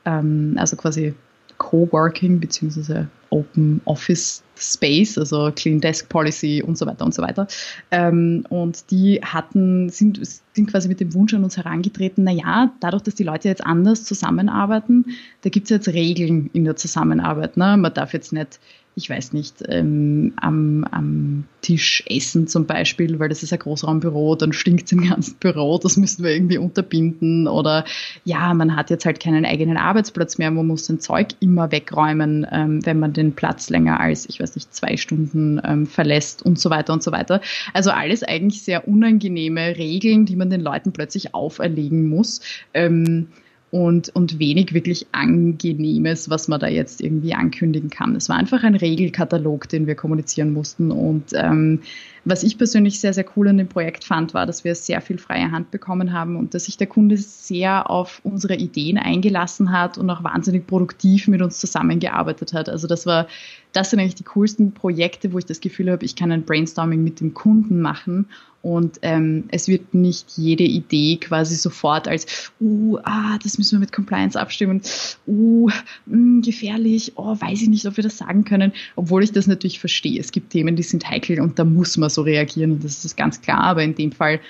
ähm, 0.06 0.54
also 0.58 0.74
quasi 0.74 1.14
Coworking 1.58 2.40
bzw. 2.40 3.04
Open 3.30 3.80
Office 3.84 4.42
Space, 4.56 5.18
also 5.18 5.52
Clean 5.54 5.80
Desk 5.80 6.08
Policy 6.08 6.62
und 6.62 6.78
so 6.78 6.86
weiter 6.86 7.04
und 7.04 7.12
so 7.12 7.20
weiter. 7.20 7.46
Ähm, 7.90 8.44
und 8.48 8.90
die 8.90 9.20
hatten, 9.22 9.90
sind, 9.90 10.20
sind 10.52 10.70
quasi 10.70 10.88
mit 10.88 11.00
dem 11.00 11.12
Wunsch 11.14 11.34
an 11.34 11.44
uns 11.44 11.56
herangetreten, 11.56 12.24
naja, 12.24 12.72
dadurch, 12.80 13.02
dass 13.02 13.16
die 13.16 13.24
Leute 13.24 13.48
jetzt 13.48 13.64
anders 13.64 14.04
zusammenarbeiten, 14.04 15.04
da 15.42 15.50
gibt 15.50 15.64
es 15.64 15.70
jetzt 15.70 15.88
Regeln 15.88 16.48
in 16.52 16.64
der 16.64 16.76
Zusammenarbeit. 16.76 17.56
Ne? 17.56 17.76
Man 17.76 17.92
darf 17.92 18.14
jetzt 18.14 18.32
nicht 18.32 18.60
ich 18.96 19.10
weiß 19.10 19.32
nicht, 19.32 19.56
ähm, 19.68 20.34
am, 20.36 20.84
am 20.90 21.44
Tisch 21.62 22.04
essen 22.08 22.46
zum 22.46 22.66
Beispiel, 22.66 23.18
weil 23.18 23.28
das 23.28 23.42
ist 23.42 23.52
ein 23.52 23.58
Großraumbüro, 23.58 24.36
dann 24.36 24.52
stinkt 24.52 24.86
es 24.86 24.92
im 24.92 25.08
ganzen 25.08 25.34
Büro, 25.40 25.78
das 25.82 25.96
müssen 25.96 26.22
wir 26.22 26.30
irgendwie 26.30 26.58
unterbinden. 26.58 27.48
Oder 27.48 27.84
ja, 28.24 28.54
man 28.54 28.76
hat 28.76 28.90
jetzt 28.90 29.04
halt 29.04 29.18
keinen 29.18 29.44
eigenen 29.44 29.76
Arbeitsplatz 29.76 30.38
mehr, 30.38 30.50
man 30.50 30.66
muss 30.66 30.86
sein 30.86 31.00
Zeug 31.00 31.28
immer 31.40 31.72
wegräumen, 31.72 32.46
ähm, 32.52 32.86
wenn 32.86 33.00
man 33.00 33.12
den 33.12 33.32
Platz 33.32 33.68
länger 33.68 33.98
als, 33.98 34.28
ich 34.28 34.38
weiß 34.38 34.54
nicht, 34.54 34.72
zwei 34.72 34.96
Stunden 34.96 35.60
ähm, 35.64 35.86
verlässt 35.86 36.44
und 36.44 36.60
so 36.60 36.70
weiter 36.70 36.92
und 36.92 37.02
so 37.02 37.10
weiter. 37.10 37.40
Also 37.72 37.90
alles 37.90 38.22
eigentlich 38.22 38.62
sehr 38.62 38.86
unangenehme 38.86 39.76
Regeln, 39.76 40.24
die 40.24 40.36
man 40.36 40.50
den 40.50 40.60
Leuten 40.60 40.92
plötzlich 40.92 41.34
auferlegen 41.34 42.08
muss. 42.08 42.40
Ähm, 42.74 43.28
und, 43.74 44.14
und 44.14 44.38
wenig 44.38 44.72
wirklich 44.72 45.08
Angenehmes, 45.10 46.30
was 46.30 46.46
man 46.46 46.60
da 46.60 46.68
jetzt 46.68 47.00
irgendwie 47.00 47.34
ankündigen 47.34 47.90
kann. 47.90 48.14
Es 48.14 48.28
war 48.28 48.36
einfach 48.36 48.62
ein 48.62 48.76
Regelkatalog, 48.76 49.68
den 49.68 49.88
wir 49.88 49.96
kommunizieren 49.96 50.52
mussten. 50.52 50.92
Und 50.92 51.32
ähm, 51.34 51.80
was 52.24 52.42
ich 52.42 52.56
persönlich 52.58 53.00
sehr, 53.00 53.12
sehr 53.12 53.24
cool 53.36 53.48
an 53.48 53.58
dem 53.58 53.68
Projekt 53.68 54.04
fand, 54.04 54.34
war, 54.34 54.46
dass 54.46 54.64
wir 54.64 54.74
sehr 54.74 55.00
viel 55.00 55.18
freie 55.18 55.50
Hand 55.50 55.70
bekommen 55.70 56.12
haben 56.12 56.36
und 56.36 56.54
dass 56.54 56.64
sich 56.64 56.76
der 56.76 56.86
Kunde 56.86 57.16
sehr 57.16 57.90
auf 57.90 58.20
unsere 58.24 58.56
Ideen 58.56 58.98
eingelassen 58.98 59.72
hat 59.72 59.98
und 59.98 60.08
auch 60.10 60.24
wahnsinnig 60.24 60.66
produktiv 60.66 61.28
mit 61.28 61.42
uns 61.42 61.58
zusammengearbeitet 61.58 62.52
hat. 62.52 62.68
Also 62.68 62.86
das 62.86 63.06
war, 63.06 63.26
das 63.72 63.90
sind 63.90 64.00
eigentlich 64.00 64.14
die 64.14 64.24
coolsten 64.24 64.72
Projekte, 64.72 65.32
wo 65.32 65.38
ich 65.38 65.46
das 65.46 65.60
Gefühl 65.60 65.90
habe, 65.90 66.04
ich 66.04 66.16
kann 66.16 66.32
ein 66.32 66.44
Brainstorming 66.44 67.04
mit 67.04 67.20
dem 67.20 67.34
Kunden 67.34 67.80
machen 67.80 68.26
und 68.64 69.00
ähm, 69.02 69.44
es 69.48 69.68
wird 69.68 69.92
nicht 69.92 70.38
jede 70.38 70.64
Idee 70.64 71.18
quasi 71.18 71.54
sofort 71.54 72.08
als, 72.08 72.50
uh, 72.62 72.96
ah, 73.02 73.38
das 73.42 73.58
müssen 73.58 73.76
wir 73.76 73.80
mit 73.80 73.92
Compliance 73.92 74.40
abstimmen, 74.40 74.80
uh, 75.26 75.68
mh, 75.68 75.74
hm, 76.06 76.40
gefährlich, 76.40 77.12
oh, 77.16 77.36
weiß 77.38 77.60
ich 77.60 77.68
nicht, 77.68 77.84
ob 77.84 77.98
wir 77.98 78.04
das 78.04 78.16
sagen 78.16 78.44
können, 78.44 78.72
obwohl 78.96 79.22
ich 79.22 79.32
das 79.32 79.46
natürlich 79.46 79.80
verstehe. 79.80 80.18
Es 80.18 80.32
gibt 80.32 80.48
Themen, 80.48 80.76
die 80.76 80.82
sind 80.82 81.06
heikel 81.10 81.42
und 81.42 81.58
da 81.58 81.64
muss 81.64 81.98
man 81.98 82.08
so 82.14 82.22
reagieren 82.22 82.72
und 82.72 82.84
das 82.84 83.04
ist 83.04 83.16
ganz 83.16 83.40
klar, 83.40 83.60
aber 83.60 83.82
in 83.82 83.94
dem 83.94 84.12
Fall 84.12 84.40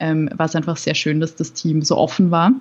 ähm, 0.00 0.28
war 0.36 0.46
es 0.46 0.56
einfach 0.56 0.76
sehr 0.76 0.94
schön, 0.94 1.20
dass 1.20 1.36
das 1.36 1.52
Team 1.52 1.82
so 1.82 1.96
offen 1.96 2.30
war. 2.30 2.52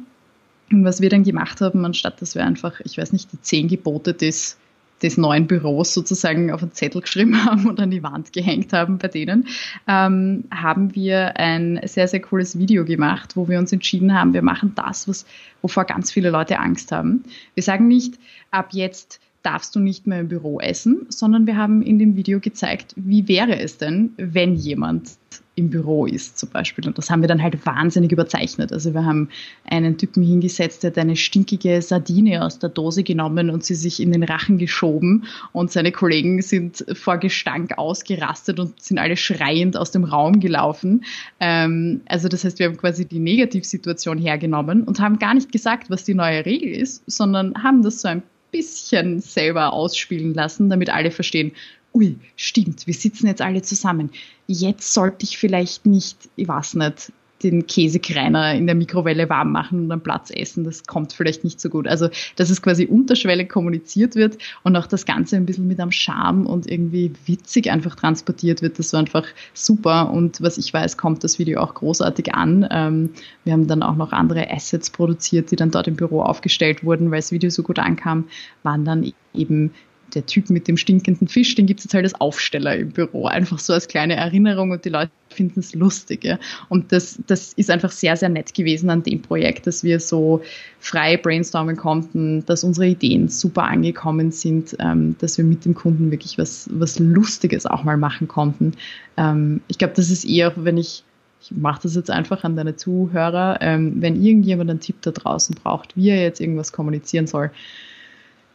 Und 0.71 0.85
was 0.85 1.01
wir 1.01 1.09
dann 1.09 1.23
gemacht 1.23 1.59
haben, 1.59 1.83
anstatt 1.83 2.21
dass 2.21 2.35
wir 2.35 2.45
einfach, 2.45 2.79
ich 2.81 2.97
weiß 2.97 3.11
nicht, 3.11 3.31
die 3.33 3.41
zehn 3.41 3.67
Gebote 3.67 4.13
des 4.13 4.57
des 5.01 5.17
neuen 5.17 5.47
Büros 5.47 5.93
sozusagen 5.93 6.51
auf 6.51 6.61
einen 6.61 6.73
Zettel 6.73 7.01
geschrieben 7.01 7.43
haben 7.45 7.67
und 7.67 7.79
an 7.79 7.91
die 7.91 8.03
Wand 8.03 8.33
gehängt 8.33 8.73
haben 8.73 8.97
bei 8.97 9.07
denen, 9.07 9.47
ähm, 9.87 10.45
haben 10.51 10.95
wir 10.95 11.37
ein 11.37 11.79
sehr, 11.85 12.07
sehr 12.07 12.21
cooles 12.21 12.57
Video 12.57 12.85
gemacht, 12.85 13.35
wo 13.35 13.47
wir 13.47 13.59
uns 13.59 13.71
entschieden 13.71 14.13
haben, 14.13 14.33
wir 14.33 14.41
machen 14.41 14.73
das, 14.75 15.07
was, 15.07 15.25
wovor 15.61 15.85
ganz 15.85 16.11
viele 16.11 16.29
Leute 16.29 16.59
Angst 16.59 16.91
haben. 16.91 17.23
Wir 17.55 17.63
sagen 17.63 17.87
nicht, 17.87 18.15
ab 18.51 18.69
jetzt 18.71 19.19
darfst 19.43 19.75
du 19.75 19.79
nicht 19.79 20.07
mehr 20.07 20.19
im 20.19 20.27
Büro 20.27 20.59
essen, 20.59 21.05
sondern 21.09 21.47
wir 21.47 21.57
haben 21.57 21.81
in 21.81 21.99
dem 21.99 22.15
Video 22.15 22.39
gezeigt, 22.39 22.93
wie 22.95 23.27
wäre 23.27 23.59
es 23.59 23.77
denn, 23.77 24.13
wenn 24.17 24.55
jemand 24.55 25.17
im 25.55 25.69
Büro 25.69 26.05
ist 26.05 26.39
zum 26.39 26.49
Beispiel. 26.49 26.87
Und 26.87 26.97
das 26.97 27.09
haben 27.09 27.21
wir 27.21 27.27
dann 27.27 27.41
halt 27.41 27.65
wahnsinnig 27.65 28.11
überzeichnet. 28.11 28.71
Also 28.71 28.93
wir 28.93 29.05
haben 29.05 29.29
einen 29.65 29.97
Typen 29.97 30.23
hingesetzt, 30.23 30.83
der 30.83 30.91
hat 30.91 30.97
eine 30.97 31.15
stinkige 31.15 31.81
Sardine 31.81 32.43
aus 32.45 32.59
der 32.59 32.69
Dose 32.69 33.03
genommen 33.03 33.49
und 33.49 33.63
sie 33.63 33.75
sich 33.75 34.01
in 34.01 34.11
den 34.13 34.23
Rachen 34.23 34.57
geschoben 34.57 35.25
und 35.51 35.71
seine 35.71 35.91
Kollegen 35.91 36.41
sind 36.41 36.85
vor 36.93 37.17
Gestank 37.17 37.77
ausgerastet 37.77 38.59
und 38.59 38.81
sind 38.81 38.97
alle 38.97 39.17
schreiend 39.17 39.75
aus 39.75 39.91
dem 39.91 40.05
Raum 40.05 40.39
gelaufen. 40.39 41.03
Ähm, 41.39 42.01
also 42.07 42.29
das 42.29 42.45
heißt, 42.45 42.59
wir 42.59 42.67
haben 42.67 42.77
quasi 42.77 43.05
die 43.05 43.19
Negativsituation 43.19 44.17
hergenommen 44.17 44.83
und 44.83 44.99
haben 44.99 45.19
gar 45.19 45.33
nicht 45.33 45.51
gesagt, 45.51 45.89
was 45.89 46.05
die 46.05 46.13
neue 46.13 46.45
Regel 46.45 46.73
ist, 46.73 47.03
sondern 47.07 47.61
haben 47.61 47.83
das 47.83 48.01
so 48.01 48.07
ein 48.07 48.23
bisschen 48.51 49.21
selber 49.21 49.73
ausspielen 49.73 50.33
lassen, 50.33 50.69
damit 50.69 50.89
alle 50.89 51.11
verstehen, 51.11 51.51
ui, 51.93 52.17
stimmt, 52.35 52.87
wir 52.87 52.93
sitzen 52.93 53.27
jetzt 53.27 53.41
alle 53.41 53.61
zusammen. 53.61 54.11
Jetzt 54.47 54.93
sollte 54.93 55.23
ich 55.25 55.37
vielleicht 55.37 55.85
nicht, 55.85 56.29
ich 56.35 56.47
weiß 56.47 56.75
nicht, 56.75 57.11
den 57.43 57.67
Käsekreiner 57.67 58.53
in 58.55 58.65
der 58.65 58.75
Mikrowelle 58.75 59.29
warm 59.29 59.51
machen 59.51 59.85
und 59.85 59.91
am 59.91 60.01
Platz 60.01 60.31
essen. 60.33 60.63
Das 60.63 60.85
kommt 60.85 61.13
vielleicht 61.13 61.43
nicht 61.43 61.59
so 61.59 61.69
gut. 61.69 61.87
Also, 61.87 62.09
dass 62.35 62.49
es 62.49 62.61
quasi 62.61 62.85
unterschwellig 62.85 63.49
kommuniziert 63.49 64.15
wird 64.15 64.37
und 64.63 64.75
auch 64.75 64.87
das 64.87 65.05
Ganze 65.05 65.35
ein 65.35 65.45
bisschen 65.45 65.67
mit 65.67 65.79
einem 65.79 65.91
Charme 65.91 66.45
und 66.45 66.69
irgendwie 66.69 67.11
witzig 67.25 67.71
einfach 67.71 67.95
transportiert 67.95 68.61
wird, 68.61 68.79
das 68.79 68.93
war 68.93 68.99
einfach 68.99 69.25
super. 69.53 70.11
Und 70.11 70.41
was 70.41 70.57
ich 70.57 70.73
weiß, 70.73 70.97
kommt 70.97 71.23
das 71.23 71.39
Video 71.39 71.61
auch 71.61 71.73
großartig 71.73 72.33
an. 72.33 72.67
Ähm, 72.69 73.09
wir 73.43 73.53
haben 73.53 73.67
dann 73.67 73.83
auch 73.83 73.95
noch 73.95 74.11
andere 74.11 74.49
Assets 74.51 74.89
produziert, 74.89 75.51
die 75.51 75.55
dann 75.55 75.71
dort 75.71 75.87
im 75.87 75.95
Büro 75.95 76.21
aufgestellt 76.21 76.83
wurden, 76.83 77.11
weil 77.11 77.19
das 77.19 77.31
Video 77.31 77.49
so 77.49 77.63
gut 77.63 77.79
ankam, 77.79 78.25
waren 78.63 78.85
dann 78.85 79.11
eben 79.33 79.71
der 80.15 80.25
Typ 80.25 80.49
mit 80.49 80.67
dem 80.67 80.77
stinkenden 80.77 81.27
Fisch, 81.27 81.55
den 81.55 81.65
gibt 81.65 81.79
es 81.79 81.85
jetzt 81.85 81.93
halt 81.93 82.03
als 82.05 82.19
Aufsteller 82.19 82.75
im 82.75 82.89
Büro, 82.89 83.27
einfach 83.27 83.59
so 83.59 83.73
als 83.73 83.87
kleine 83.87 84.15
Erinnerung 84.15 84.71
und 84.71 84.85
die 84.85 84.89
Leute 84.89 85.11
finden 85.29 85.61
es 85.61 85.73
lustig. 85.73 86.23
Ja. 86.23 86.39
Und 86.69 86.91
das, 86.91 87.19
das 87.27 87.53
ist 87.53 87.69
einfach 87.69 87.91
sehr, 87.91 88.17
sehr 88.17 88.29
nett 88.29 88.53
gewesen 88.53 88.89
an 88.89 89.03
dem 89.03 89.21
Projekt, 89.21 89.67
dass 89.67 89.83
wir 89.83 89.99
so 89.99 90.41
frei 90.79 91.17
brainstormen 91.17 91.77
konnten, 91.77 92.45
dass 92.45 92.63
unsere 92.63 92.87
Ideen 92.87 93.29
super 93.29 93.63
angekommen 93.63 94.31
sind, 94.31 94.75
ähm, 94.79 95.15
dass 95.19 95.37
wir 95.37 95.45
mit 95.45 95.65
dem 95.65 95.73
Kunden 95.73 96.11
wirklich 96.11 96.37
was, 96.37 96.69
was 96.71 96.99
Lustiges 96.99 97.65
auch 97.65 97.83
mal 97.83 97.97
machen 97.97 98.27
konnten. 98.27 98.73
Ähm, 99.17 99.61
ich 99.67 99.77
glaube, 99.77 99.93
das 99.95 100.09
ist 100.09 100.25
eher, 100.25 100.53
wenn 100.55 100.77
ich 100.77 101.03
ich 101.43 101.51
mache 101.51 101.81
das 101.83 101.95
jetzt 101.95 102.11
einfach 102.11 102.43
an 102.43 102.55
deine 102.55 102.75
Zuhörer, 102.75 103.57
ähm, 103.61 103.95
wenn 103.99 104.23
irgendjemand 104.23 104.69
einen 104.69 104.79
Tipp 104.79 104.97
da 105.01 105.11
draußen 105.11 105.55
braucht, 105.55 105.97
wie 105.97 106.09
er 106.09 106.21
jetzt 106.21 106.39
irgendwas 106.39 106.71
kommunizieren 106.71 107.25
soll, 107.25 107.49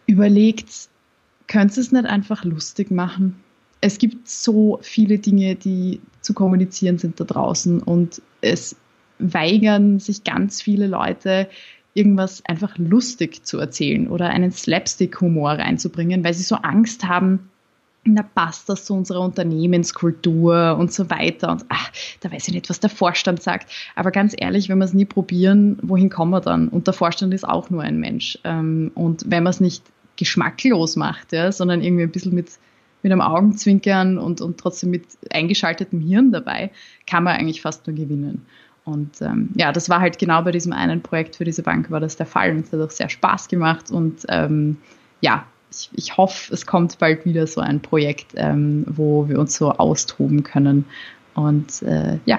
überlegt, 0.06 0.68
könntest 1.46 1.76
du 1.76 1.80
es 1.82 1.92
nicht 1.92 2.06
einfach 2.06 2.44
lustig 2.44 2.90
machen? 2.90 3.36
Es 3.80 3.98
gibt 3.98 4.28
so 4.28 4.78
viele 4.82 5.18
Dinge, 5.18 5.54
die 5.54 6.00
zu 6.20 6.34
kommunizieren 6.34 6.98
sind 6.98 7.20
da 7.20 7.24
draußen 7.24 7.82
und 7.82 8.22
es 8.40 8.76
weigern 9.18 9.98
sich 9.98 10.24
ganz 10.24 10.60
viele 10.60 10.86
Leute, 10.86 11.48
irgendwas 11.94 12.42
einfach 12.46 12.76
lustig 12.78 13.44
zu 13.44 13.58
erzählen 13.58 14.08
oder 14.08 14.28
einen 14.28 14.52
Slapstick-Humor 14.52 15.52
reinzubringen, 15.52 16.24
weil 16.24 16.34
sie 16.34 16.42
so 16.42 16.56
Angst 16.56 17.04
haben, 17.04 17.50
da 18.14 18.22
passt 18.22 18.68
das 18.68 18.84
zu 18.84 18.94
unserer 18.94 19.20
Unternehmenskultur 19.20 20.76
und 20.78 20.92
so 20.92 21.10
weiter. 21.10 21.50
Und 21.50 21.64
ach, 21.68 21.90
da 22.20 22.30
weiß 22.30 22.46
ich 22.46 22.54
nicht, 22.54 22.70
was 22.70 22.78
der 22.78 22.90
Vorstand 22.90 23.42
sagt. 23.42 23.72
Aber 23.96 24.10
ganz 24.10 24.34
ehrlich, 24.36 24.68
wenn 24.68 24.78
wir 24.78 24.84
es 24.84 24.94
nie 24.94 25.06
probieren, 25.06 25.78
wohin 25.82 26.10
kommen 26.10 26.30
wir 26.30 26.40
dann? 26.40 26.68
Und 26.68 26.86
der 26.86 26.94
Vorstand 26.94 27.34
ist 27.34 27.48
auch 27.48 27.70
nur 27.70 27.82
ein 27.82 27.98
Mensch. 27.98 28.38
Ähm, 28.44 28.92
und 28.94 29.24
wenn 29.26 29.42
wir 29.42 29.50
es 29.50 29.60
nicht 29.60 29.82
geschmacklos 30.16 30.96
macht, 30.96 31.32
ja, 31.32 31.52
sondern 31.52 31.82
irgendwie 31.82 32.04
ein 32.04 32.10
bisschen 32.10 32.34
mit, 32.34 32.50
mit 33.02 33.12
einem 33.12 33.20
Augenzwinkern 33.20 34.18
und, 34.18 34.40
und 34.40 34.58
trotzdem 34.58 34.90
mit 34.90 35.04
eingeschaltetem 35.30 36.00
Hirn 36.00 36.32
dabei, 36.32 36.70
kann 37.06 37.24
man 37.24 37.36
eigentlich 37.36 37.62
fast 37.62 37.86
nur 37.86 37.96
gewinnen. 37.96 38.46
Und 38.84 39.20
ähm, 39.20 39.50
ja, 39.56 39.72
das 39.72 39.88
war 39.90 40.00
halt 40.00 40.18
genau 40.18 40.42
bei 40.42 40.52
diesem 40.52 40.72
einen 40.72 41.02
Projekt 41.02 41.36
für 41.36 41.44
diese 41.44 41.64
Bank 41.64 41.90
war 41.90 41.98
das 41.98 42.16
der 42.16 42.26
Fall 42.26 42.52
und 42.52 42.66
es 42.66 42.72
hat 42.72 42.80
auch 42.80 42.90
sehr 42.90 43.08
Spaß 43.08 43.48
gemacht 43.48 43.90
und 43.90 44.24
ähm, 44.28 44.76
ja, 45.20 45.44
ich, 45.72 45.90
ich 45.94 46.16
hoffe, 46.16 46.54
es 46.54 46.66
kommt 46.66 46.96
bald 47.00 47.24
wieder 47.24 47.48
so 47.48 47.60
ein 47.60 47.80
Projekt, 47.80 48.34
ähm, 48.36 48.84
wo 48.86 49.28
wir 49.28 49.40
uns 49.40 49.56
so 49.56 49.72
austoben 49.72 50.44
können 50.44 50.84
und 51.34 51.82
äh, 51.82 52.18
ja. 52.26 52.38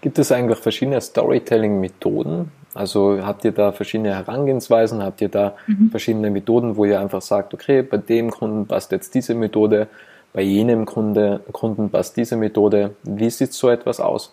Gibt 0.00 0.18
es 0.20 0.30
eigentlich 0.30 0.58
verschiedene 0.58 1.00
Storytelling-Methoden, 1.00 2.52
also 2.74 3.20
habt 3.24 3.44
ihr 3.44 3.52
da 3.52 3.72
verschiedene 3.72 4.14
Herangehensweisen, 4.14 5.02
habt 5.02 5.20
ihr 5.20 5.28
da 5.28 5.56
mhm. 5.66 5.90
verschiedene 5.90 6.30
Methoden, 6.30 6.76
wo 6.76 6.84
ihr 6.84 7.00
einfach 7.00 7.22
sagt, 7.22 7.54
okay, 7.54 7.82
bei 7.82 7.96
dem 7.96 8.30
Kunden 8.30 8.66
passt 8.66 8.92
jetzt 8.92 9.14
diese 9.14 9.34
Methode, 9.34 9.88
bei 10.32 10.42
jenem 10.42 10.86
Kunde, 10.86 11.40
Kunden 11.52 11.90
passt 11.90 12.16
diese 12.16 12.36
Methode. 12.36 12.94
Wie 13.02 13.30
sieht 13.30 13.52
so 13.52 13.68
etwas 13.68 13.98
aus? 13.98 14.32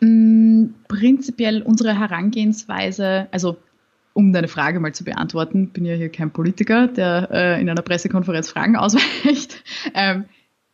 Mm, 0.00 0.66
prinzipiell 0.88 1.62
unsere 1.62 1.98
Herangehensweise, 1.98 3.28
also 3.30 3.56
um 4.14 4.32
deine 4.32 4.48
Frage 4.48 4.80
mal 4.80 4.92
zu 4.92 5.04
beantworten, 5.04 5.68
bin 5.68 5.84
ja 5.84 5.94
hier 5.94 6.10
kein 6.10 6.30
Politiker, 6.30 6.86
der 6.86 7.28
äh, 7.30 7.60
in 7.60 7.68
einer 7.68 7.82
Pressekonferenz 7.82 8.50
Fragen 8.50 8.76
ausweicht. 8.76 9.62
Ähm, 9.94 10.24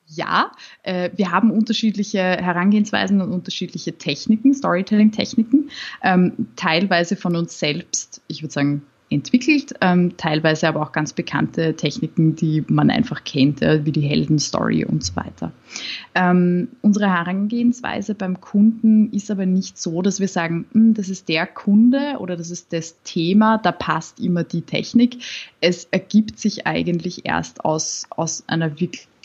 ja, 0.09 0.53
äh, 0.83 1.11
wir 1.17 1.31
haben 1.31 1.51
unterschiedliche 1.51 2.19
Herangehensweisen 2.19 3.21
und 3.21 3.33
unterschiedliche 3.33 3.97
Techniken, 3.97 4.55
Storytelling-Techniken, 4.55 5.71
ähm, 6.03 6.49
teilweise 6.57 7.17
von 7.17 7.37
uns 7.37 7.59
selbst, 7.59 8.23
ich 8.29 8.43
würde 8.43 8.53
sagen 8.53 8.83
entwickelt, 9.11 9.75
ähm, 9.81 10.17
teilweise 10.17 10.69
aber 10.69 10.83
auch 10.83 10.93
ganz 10.93 11.13
bekannte 11.13 11.75
Techniken, 11.75 12.37
die 12.37 12.63
man 12.69 12.91
einfach 12.91 13.25
kennt, 13.25 13.63
äh, 13.63 13.85
wie 13.85 13.93
die 13.93 14.03
Heldenstory 14.03 14.85
und 14.85 15.03
so 15.03 15.17
weiter. 15.17 15.53
Ähm, 16.15 16.69
unsere 16.83 17.09
Herangehensweise 17.09 18.15
beim 18.15 18.41
Kunden 18.41 19.11
ist 19.13 19.31
aber 19.31 19.47
nicht 19.47 19.79
so, 19.79 20.03
dass 20.03 20.21
wir 20.21 20.29
sagen, 20.29 20.67
hm, 20.73 20.95
das 20.95 21.09
ist 21.09 21.29
der 21.29 21.47
Kunde 21.47 22.17
oder 22.19 22.37
das 22.37 22.51
ist 22.51 22.73
das 22.73 23.03
Thema, 23.03 23.59
da 23.59 23.73
passt 23.73 24.21
immer 24.21 24.45
die 24.45 24.63
Technik. 24.63 25.19
Es 25.61 25.89
ergibt 25.91 26.39
sich 26.39 26.67
eigentlich 26.67 27.25
erst 27.25 27.65
aus, 27.65 28.07
aus 28.11 28.45
einer 28.47 28.79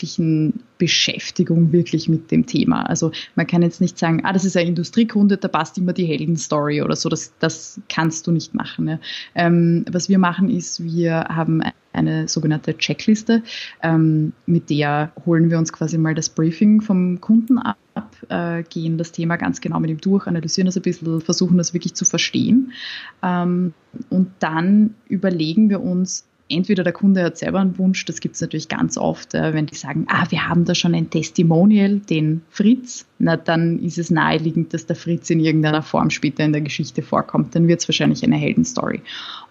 wirklichen 0.04 0.64
Beschäftigung 0.78 1.72
wirklich 1.72 2.10
mit 2.10 2.30
dem 2.30 2.46
Thema. 2.46 2.84
Also 2.84 3.12
man 3.36 3.48
kann 3.48 3.62
jetzt 3.62 3.80
nicht 3.80 3.98
sagen, 3.98 4.22
ah, 4.26 4.34
das 4.34 4.44
ist 4.44 4.58
ein 4.58 4.68
Industriekunde, 4.68 5.38
da 5.38 5.48
passt 5.48 5.78
immer 5.78 5.94
die 5.94 6.06
Heldenstory 6.06 6.82
oder 6.82 6.98
so. 6.98 7.08
Das, 7.08 7.34
das 7.40 7.80
kannst 7.88 8.28
du 8.28 8.32
nicht 8.32 8.54
machen. 8.54 8.90
Ja. 8.90 9.00
Ähm, 9.34 9.86
was 9.90 10.10
wir 10.10 10.20
machen 10.20 10.50
ist, 10.50 10.84
wir 10.84 11.26
haben 11.30 11.64
eine 11.94 12.28
sogenannte 12.28 12.78
Checkliste. 12.78 13.44
Ähm, 13.82 14.34
mit 14.46 14.70
der 14.70 15.14
holen 15.26 15.50
wir 15.50 15.58
uns 15.58 15.72
quasi 15.72 15.98
mal 15.98 16.16
das 16.16 16.28
Briefing 16.28 16.82
vom 16.82 17.22
Kunden 17.22 17.58
ab, 17.60 17.78
äh, 18.28 18.64
gehen 18.64 18.98
das 18.98 19.14
Thema 19.14 19.38
ganz 19.38 19.62
genau 19.62 19.80
mit 19.80 19.90
ihm 19.90 20.02
durch, 20.02 20.28
analysieren 20.28 20.66
das 20.66 20.76
ein 20.76 20.82
bisschen, 20.82 21.22
versuchen 21.22 21.58
das 21.58 21.74
wirklich 21.74 21.94
zu 21.94 22.04
verstehen. 22.04 22.74
Ähm, 23.22 23.74
und 24.10 24.32
dann 24.40 24.96
überlegen 25.08 25.70
wir 25.70 25.82
uns, 25.82 26.26
entweder 26.50 26.84
der 26.84 26.94
Kunde 26.94 27.24
hat 27.24 27.38
selber 27.38 27.60
einen 27.60 27.78
Wunsch, 27.78 28.06
das 28.06 28.20
gibt 28.20 28.36
es 28.36 28.42
natürlich 28.42 28.70
ganz 28.70 28.98
oft, 28.98 29.34
äh, 29.34 29.54
wenn 29.54 29.66
die 29.66 29.76
sagen, 29.76 30.06
ah, 30.10 30.26
wir 30.30 30.48
haben 30.48 30.66
da 30.66 30.76
schon 30.76 30.94
ein 30.94 31.10
Testimonial, 31.10 32.00
den 32.00 32.42
Fritz, 32.50 33.06
na 33.20 33.38
dann 33.38 33.80
ist 33.80 33.98
es 33.98 34.12
naheliegend, 34.12 34.74
dass 34.74 34.86
der 34.86 34.96
Fritz 34.96 35.30
in 35.30 35.40
irgendeiner 35.40 35.82
Form 35.82 36.10
später 36.10 36.44
in 36.44 36.52
der 36.52 36.62
Geschichte 36.62 37.02
vorkommt. 37.02 37.56
Dann 37.56 37.68
wird 37.68 37.82
es 37.82 37.88
wahrscheinlich 37.88 38.24
eine 38.24 38.36
Heldenstory. 38.36 39.02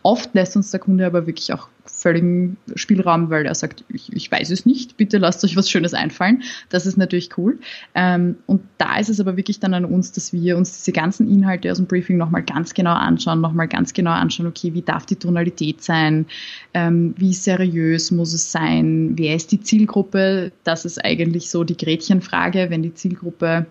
Oft 0.03 0.35
lässt 0.35 0.57
uns 0.57 0.71
der 0.71 0.81
Kunde 0.81 1.07
aber 1.07 1.27
wirklich 1.27 1.53
auch 1.53 1.69
völligen 1.85 2.57
Spielraum, 2.75 3.31
weil 3.31 3.47
er 3.47 3.55
sagt, 3.55 3.85
ich, 3.89 4.13
ich 4.13 4.31
weiß 4.31 4.51
es 4.51 4.67
nicht, 4.67 4.97
bitte 4.97 5.19
lasst 5.19 5.45
euch 5.45 5.57
was 5.57 5.69
Schönes 5.71 5.95
einfallen. 5.95 6.43
Das 6.69 6.87
ist 6.87 6.97
natürlich 6.97 7.37
cool. 7.37 7.59
Ähm, 7.95 8.37
und 8.47 8.63
da 8.79 8.99
ist 8.99 9.09
es 9.09 9.21
aber 9.21 9.37
wirklich 9.37 9.61
dann 9.61 9.75
an 9.75 9.85
uns, 9.85 10.13
dass 10.13 10.33
wir 10.33 10.57
uns 10.57 10.79
diese 10.79 10.93
ganzen 10.93 11.29
Inhalte 11.29 11.71
aus 11.71 11.79
dem 11.79 11.87
Briefing 11.87 12.17
nochmal 12.17 12.43
ganz 12.43 12.75
genau 12.75 12.95
anschauen, 12.95 13.41
nochmal 13.41 13.69
ganz 13.69 13.93
genau 13.93 14.13
anschauen, 14.13 14.47
okay, 14.47 14.75
wie 14.75 14.83
darf 14.83 15.07
die 15.07 15.17
Tonalität 15.17 15.83
sein, 15.83 16.27
ähm, 16.75 17.15
wie 17.17 17.35
seriös 17.35 18.11
muss 18.11 18.33
es 18.33 18.53
sein, 18.53 19.13
wer 19.17 19.35
ist 19.35 19.53
die 19.53 19.61
Zielgruppe, 19.61 20.53
das 20.65 20.85
ist 20.85 21.05
eigentlich 21.05 21.51
so 21.51 21.65
die 21.65 21.77
Gretchenfrage, 21.77 22.71
wenn 22.71 22.83
die 22.83 22.95
Zielgruppe 22.95 23.67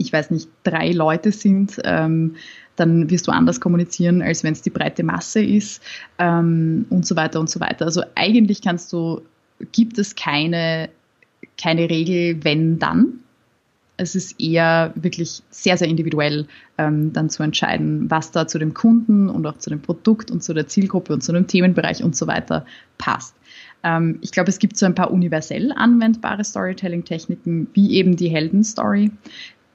ich 0.00 0.12
weiß 0.12 0.30
nicht, 0.30 0.48
drei 0.64 0.92
Leute 0.92 1.30
sind, 1.30 1.78
ähm, 1.84 2.36
dann 2.76 3.10
wirst 3.10 3.28
du 3.28 3.32
anders 3.32 3.60
kommunizieren, 3.60 4.22
als 4.22 4.42
wenn 4.42 4.54
es 4.54 4.62
die 4.62 4.70
breite 4.70 5.02
Masse 5.02 5.42
ist 5.42 5.82
ähm, 6.18 6.86
und 6.88 7.06
so 7.06 7.14
weiter 7.16 7.38
und 7.38 7.50
so 7.50 7.60
weiter. 7.60 7.84
Also 7.84 8.02
eigentlich 8.14 8.62
kannst 8.62 8.92
du, 8.92 9.20
gibt 9.72 9.98
es 9.98 10.14
keine, 10.14 10.88
keine 11.60 11.90
Regel, 11.90 12.42
wenn 12.42 12.78
dann. 12.78 13.20
Es 13.98 14.14
ist 14.14 14.40
eher 14.40 14.94
wirklich 14.94 15.42
sehr, 15.50 15.76
sehr 15.76 15.88
individuell, 15.88 16.46
ähm, 16.78 17.12
dann 17.12 17.28
zu 17.28 17.42
entscheiden, 17.42 18.10
was 18.10 18.32
da 18.32 18.46
zu 18.46 18.58
dem 18.58 18.72
Kunden 18.72 19.28
und 19.28 19.46
auch 19.46 19.58
zu 19.58 19.68
dem 19.68 19.82
Produkt 19.82 20.30
und 20.30 20.42
zu 20.42 20.54
der 20.54 20.66
Zielgruppe 20.66 21.12
und 21.12 21.22
zu 21.22 21.32
dem 21.32 21.46
Themenbereich 21.46 22.02
und 22.02 22.16
so 22.16 22.26
weiter 22.26 22.64
passt. 22.96 23.34
Ähm, 23.82 24.18
ich 24.22 24.32
glaube, 24.32 24.48
es 24.48 24.58
gibt 24.58 24.78
so 24.78 24.86
ein 24.86 24.94
paar 24.94 25.10
universell 25.10 25.72
anwendbare 25.72 26.44
Storytelling-Techniken, 26.44 27.68
wie 27.74 27.92
eben 27.92 28.16
die 28.16 28.28
Heldenstory, 28.28 29.10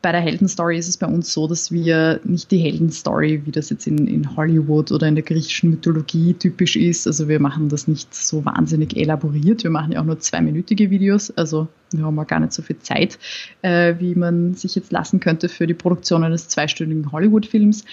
bei 0.06 0.12
der 0.12 0.22
Heldenstory 0.22 0.78
ist 0.78 0.88
es 0.88 0.98
bei 0.98 1.08
uns 1.08 1.34
so, 1.34 1.48
dass 1.48 1.72
wir 1.72 2.20
nicht 2.24 2.52
die 2.52 2.60
Heldenstory, 2.60 3.42
wie 3.44 3.52
das 3.52 3.72
jetzt 3.72 3.88
in, 3.88 4.06
in 4.06 4.36
Hollywood 4.38 4.92
oder 4.92 5.08
in 5.08 5.16
der 5.16 5.24
griechischen 5.24 5.72
Mythologie 5.72 6.36
typisch 6.36 6.76
ist, 6.76 7.08
also 7.08 7.28
wir 7.28 7.40
machen 7.40 7.70
das 7.70 7.88
nicht 7.88 8.14
so 8.14 8.46
wahnsinnig 8.46 8.96
elaboriert. 8.96 9.64
Wir 9.64 9.72
machen 9.72 9.94
ja 9.94 10.02
auch 10.02 10.06
nur 10.06 10.20
zweiminütige 10.20 10.92
Videos, 10.92 11.32
also 11.32 11.68
wir 11.90 12.06
haben 12.06 12.20
auch 12.20 12.28
gar 12.28 12.40
nicht 12.40 12.54
so 12.54 12.62
viel 12.62 12.78
Zeit, 12.78 13.18
äh, 13.64 13.96
wie 13.98 14.14
man 14.14 14.54
sich 14.54 14.76
jetzt 14.76 14.92
lassen 14.92 15.20
könnte 15.20 15.50
für 15.50 15.66
die 15.66 15.74
Produktion 15.74 16.24
eines 16.24 16.50
zweistündigen 16.50 17.12
Hollywood-Films. 17.12 17.84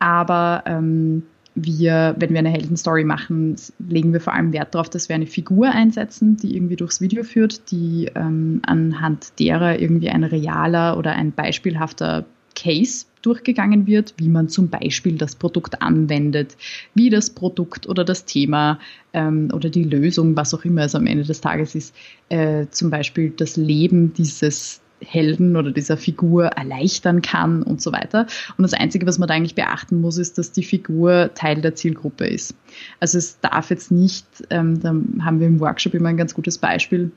Aber 0.00 0.64
ähm, 0.66 1.22
wir, 1.64 2.16
wenn 2.18 2.30
wir 2.30 2.38
eine 2.38 2.50
Heldenstory 2.50 3.04
machen, 3.04 3.56
legen 3.78 4.12
wir 4.12 4.20
vor 4.20 4.34
allem 4.34 4.52
Wert 4.52 4.74
darauf, 4.74 4.88
dass 4.88 5.08
wir 5.08 5.16
eine 5.16 5.26
Figur 5.26 5.70
einsetzen, 5.70 6.36
die 6.36 6.56
irgendwie 6.56 6.76
durchs 6.76 7.00
Video 7.00 7.24
führt, 7.24 7.70
die 7.70 8.10
ähm, 8.14 8.60
anhand 8.64 9.38
derer 9.38 9.78
irgendwie 9.78 10.10
ein 10.10 10.24
realer 10.24 10.96
oder 10.96 11.12
ein 11.12 11.32
beispielhafter 11.32 12.24
Case 12.54 13.06
durchgegangen 13.22 13.86
wird, 13.86 14.14
wie 14.16 14.28
man 14.28 14.48
zum 14.48 14.68
Beispiel 14.68 15.16
das 15.16 15.36
Produkt 15.36 15.82
anwendet, 15.82 16.56
wie 16.94 17.10
das 17.10 17.30
Produkt 17.30 17.88
oder 17.88 18.04
das 18.04 18.24
Thema 18.24 18.78
ähm, 19.12 19.50
oder 19.52 19.70
die 19.70 19.84
Lösung, 19.84 20.36
was 20.36 20.54
auch 20.54 20.64
immer 20.64 20.82
es 20.82 20.94
am 20.94 21.06
Ende 21.06 21.24
des 21.24 21.40
Tages 21.40 21.74
ist, 21.74 21.94
äh, 22.28 22.66
zum 22.70 22.90
Beispiel 22.90 23.30
das 23.30 23.56
Leben 23.56 24.12
dieses 24.14 24.80
Helden 25.00 25.56
oder 25.56 25.70
dieser 25.70 25.96
Figur 25.96 26.46
erleichtern 26.46 27.22
kann 27.22 27.62
und 27.62 27.80
so 27.80 27.92
weiter. 27.92 28.26
Und 28.56 28.62
das 28.62 28.74
Einzige, 28.74 29.06
was 29.06 29.18
man 29.18 29.28
da 29.28 29.34
eigentlich 29.34 29.54
beachten 29.54 30.00
muss, 30.00 30.18
ist, 30.18 30.38
dass 30.38 30.52
die 30.52 30.62
Figur 30.62 31.30
Teil 31.34 31.60
der 31.60 31.74
Zielgruppe 31.74 32.26
ist. 32.26 32.54
Also 33.00 33.18
es 33.18 33.40
darf 33.40 33.70
jetzt 33.70 33.90
nicht, 33.90 34.26
ähm, 34.50 34.80
da 34.80 34.90
haben 35.24 35.40
wir 35.40 35.46
im 35.46 35.60
Workshop 35.60 35.94
immer 35.94 36.08
ein 36.08 36.16
ganz 36.16 36.34
gutes 36.34 36.58
Beispiel, 36.58 37.12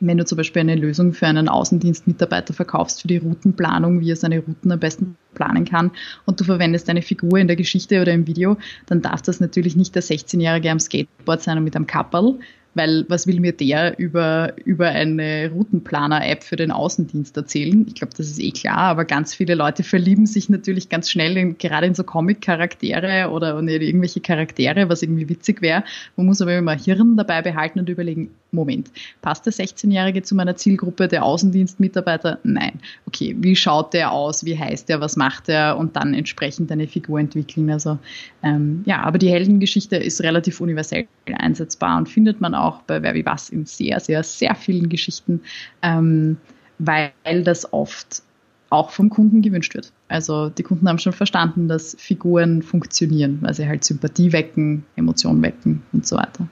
wenn 0.00 0.18
du 0.18 0.24
zum 0.24 0.36
Beispiel 0.36 0.60
eine 0.60 0.76
Lösung 0.76 1.12
für 1.12 1.26
einen 1.26 1.48
Außendienstmitarbeiter 1.48 2.54
verkaufst 2.54 3.02
für 3.02 3.08
die 3.08 3.18
Routenplanung, 3.18 4.00
wie 4.00 4.12
er 4.12 4.16
seine 4.16 4.40
Routen 4.40 4.70
am 4.70 4.78
besten 4.78 5.16
planen 5.34 5.64
kann 5.64 5.90
und 6.24 6.40
du 6.40 6.44
verwendest 6.44 6.88
eine 6.88 7.02
Figur 7.02 7.38
in 7.38 7.48
der 7.48 7.56
Geschichte 7.56 8.00
oder 8.00 8.12
im 8.12 8.26
Video, 8.26 8.56
dann 8.86 9.02
darf 9.02 9.22
das 9.22 9.40
natürlich 9.40 9.76
nicht 9.76 9.94
der 9.94 10.02
16-Jährige 10.02 10.70
am 10.70 10.78
Skateboard 10.78 11.42
sein 11.42 11.58
und 11.58 11.64
mit 11.64 11.74
einem 11.74 11.86
Kapperl, 11.86 12.38
weil 12.78 13.04
was 13.08 13.26
will 13.26 13.40
mir 13.40 13.52
der 13.52 13.98
über, 13.98 14.54
über 14.64 14.86
eine 14.86 15.50
Routenplaner-App 15.52 16.44
für 16.44 16.56
den 16.56 16.70
Außendienst 16.70 17.36
erzählen? 17.36 17.84
Ich 17.88 17.96
glaube, 17.96 18.14
das 18.16 18.28
ist 18.28 18.38
eh 18.38 18.52
klar, 18.52 18.78
aber 18.78 19.04
ganz 19.04 19.34
viele 19.34 19.56
Leute 19.56 19.82
verlieben 19.82 20.26
sich 20.26 20.48
natürlich 20.48 20.88
ganz 20.88 21.10
schnell 21.10 21.36
in, 21.36 21.58
gerade 21.58 21.88
in 21.88 21.94
so 21.94 22.04
Comic-Charaktere 22.04 23.30
oder 23.30 23.58
in 23.58 23.68
irgendwelche 23.68 24.20
Charaktere, 24.20 24.88
was 24.88 25.02
irgendwie 25.02 25.28
witzig 25.28 25.60
wäre. 25.60 25.82
Man 26.16 26.26
muss 26.26 26.40
aber 26.40 26.56
immer 26.56 26.76
Hirn 26.76 27.16
dabei 27.16 27.42
behalten 27.42 27.80
und 27.80 27.88
überlegen, 27.88 28.30
Moment, 28.50 28.90
passt 29.20 29.44
der 29.44 29.52
16-Jährige 29.52 30.22
zu 30.22 30.34
meiner 30.34 30.56
Zielgruppe, 30.56 31.06
der 31.06 31.22
Außendienstmitarbeiter? 31.22 32.38
Nein. 32.44 32.80
Okay, 33.06 33.36
wie 33.38 33.54
schaut 33.54 33.92
der 33.92 34.12
aus? 34.12 34.44
Wie 34.44 34.58
heißt 34.58 34.88
der? 34.88 35.00
Was 35.00 35.16
macht 35.16 35.48
der? 35.48 35.76
Und 35.76 35.96
dann 35.96 36.14
entsprechend 36.14 36.72
eine 36.72 36.86
Figur 36.86 37.20
entwickeln. 37.20 37.70
Also 37.70 37.98
ähm, 38.42 38.84
ja, 38.86 39.02
aber 39.02 39.18
die 39.18 39.28
Heldengeschichte 39.28 39.96
ist 39.96 40.22
relativ 40.22 40.60
universell 40.60 41.06
einsetzbar 41.26 41.98
und 41.98 42.08
findet 42.08 42.40
man 42.40 42.54
auch 42.54 42.67
bei 42.86 43.02
Wer 43.02 43.14
wie 43.14 43.26
was 43.26 43.50
in 43.50 43.66
sehr, 43.66 44.00
sehr, 44.00 44.22
sehr 44.22 44.54
vielen 44.54 44.88
Geschichten, 44.88 45.42
ähm, 45.82 46.36
weil 46.78 47.12
das 47.44 47.72
oft 47.72 48.22
auch 48.70 48.90
vom 48.90 49.10
Kunden 49.10 49.42
gewünscht 49.42 49.74
wird. 49.74 49.92
Also 50.08 50.50
die 50.50 50.62
Kunden 50.62 50.88
haben 50.88 50.98
schon 50.98 51.12
verstanden, 51.12 51.68
dass 51.68 51.96
Figuren 51.98 52.62
funktionieren, 52.62 53.38
weil 53.40 53.54
sie 53.54 53.66
halt 53.66 53.84
Sympathie 53.84 54.32
wecken, 54.32 54.84
Emotionen 54.96 55.42
wecken 55.42 55.82
und 55.92 56.06
so 56.06 56.16
weiter. 56.16 56.48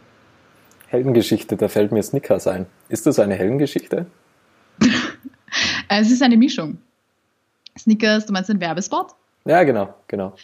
Heldengeschichte, 0.89 1.57
da 1.57 1.69
fällt 1.69 1.93
mir 1.93 2.03
Snickers 2.03 2.47
ein. 2.47 2.67
Ist 2.89 3.07
das 3.07 3.19
eine 3.19 3.35
Heldengeschichte? 3.35 4.07
es 5.89 6.11
ist 6.11 6.23
eine 6.23 6.37
Mischung. 6.37 6.79
Snickers, 7.79 8.27
du 8.27 8.33
meinst 8.33 8.49
den 8.49 8.61
Werbespot? 8.61 9.09
Ja, 9.45 9.63
genau, 9.65 9.95
genau. 10.09 10.35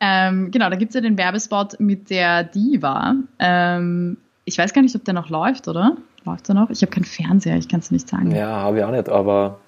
Ähm, 0.00 0.50
genau, 0.50 0.70
da 0.70 0.76
gibt 0.76 0.90
es 0.90 0.94
ja 0.94 1.00
den 1.00 1.18
Werbespot 1.18 1.78
mit 1.80 2.10
der 2.10 2.44
Diva. 2.44 3.16
Ähm, 3.38 4.16
ich 4.48 4.56
weiß 4.56 4.72
gar 4.72 4.80
nicht, 4.82 4.96
ob 4.96 5.04
der 5.04 5.14
noch 5.14 5.28
läuft, 5.28 5.68
oder? 5.68 5.96
Läuft 6.24 6.48
er 6.48 6.54
noch? 6.54 6.70
Ich 6.70 6.80
habe 6.80 6.90
keinen 6.90 7.04
Fernseher, 7.04 7.56
ich 7.56 7.68
kann 7.68 7.80
es 7.80 7.90
nicht 7.90 8.08
sagen. 8.08 8.34
Ja, 8.34 8.48
habe 8.48 8.78
ich 8.78 8.84
auch 8.84 8.90
nicht, 8.90 9.08
aber 9.08 9.58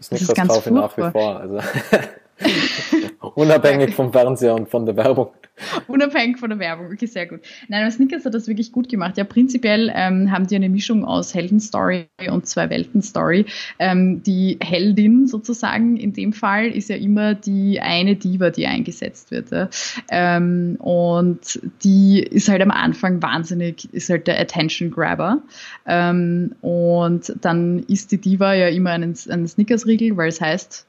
Snickers 0.00 0.34
kaufe 0.34 0.68
ich 0.68 0.74
nach 0.74 0.96
wie 0.96 1.10
vor. 1.10 1.40
Also 1.40 1.58
unabhängig 3.34 3.94
vom 3.94 4.12
Fernseher 4.12 4.54
und 4.54 4.68
von 4.68 4.86
der 4.86 4.96
Werbung. 4.96 5.30
Unabhängig 5.86 6.38
von 6.38 6.50
der 6.50 6.58
Werbung, 6.58 6.86
okay, 6.86 7.06
sehr 7.06 7.26
gut. 7.26 7.40
Nein, 7.68 7.82
aber 7.82 7.90
Snickers 7.90 8.24
hat 8.24 8.34
das 8.34 8.48
wirklich 8.48 8.72
gut 8.72 8.88
gemacht. 8.88 9.18
Ja, 9.18 9.24
prinzipiell 9.24 9.92
ähm, 9.94 10.30
haben 10.30 10.46
die 10.46 10.56
eine 10.56 10.68
Mischung 10.68 11.04
aus 11.04 11.34
Heldenstory 11.34 12.08
und 12.30 12.46
Zwei-Welten-Story. 12.46 13.46
Ähm, 13.78 14.22
die 14.22 14.58
Heldin 14.62 15.26
sozusagen 15.26 15.96
in 15.96 16.12
dem 16.12 16.32
Fall 16.32 16.68
ist 16.68 16.88
ja 16.88 16.96
immer 16.96 17.34
die 17.34 17.80
eine 17.80 18.16
Diva, 18.16 18.50
die 18.50 18.66
eingesetzt 18.66 19.30
wird. 19.30 19.50
Ja. 19.50 19.68
Ähm, 20.10 20.76
und 20.80 21.60
die 21.84 22.20
ist 22.20 22.48
halt 22.48 22.62
am 22.62 22.70
Anfang 22.70 23.22
wahnsinnig, 23.22 23.92
ist 23.92 24.08
halt 24.08 24.26
der 24.26 24.40
Attention-Grabber. 24.40 25.42
Ähm, 25.86 26.54
und 26.60 27.34
dann 27.40 27.80
ist 27.88 28.12
die 28.12 28.18
Diva 28.18 28.54
ja 28.54 28.68
immer 28.68 28.90
ein, 28.90 29.14
ein 29.28 29.46
Snickers-Riegel, 29.46 30.16
weil 30.16 30.28
es 30.28 30.40
heißt, 30.40 30.86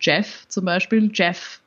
Jeff 0.00 0.46
zum 0.48 0.64
Beispiel, 0.64 1.10
Jeff 1.12 1.60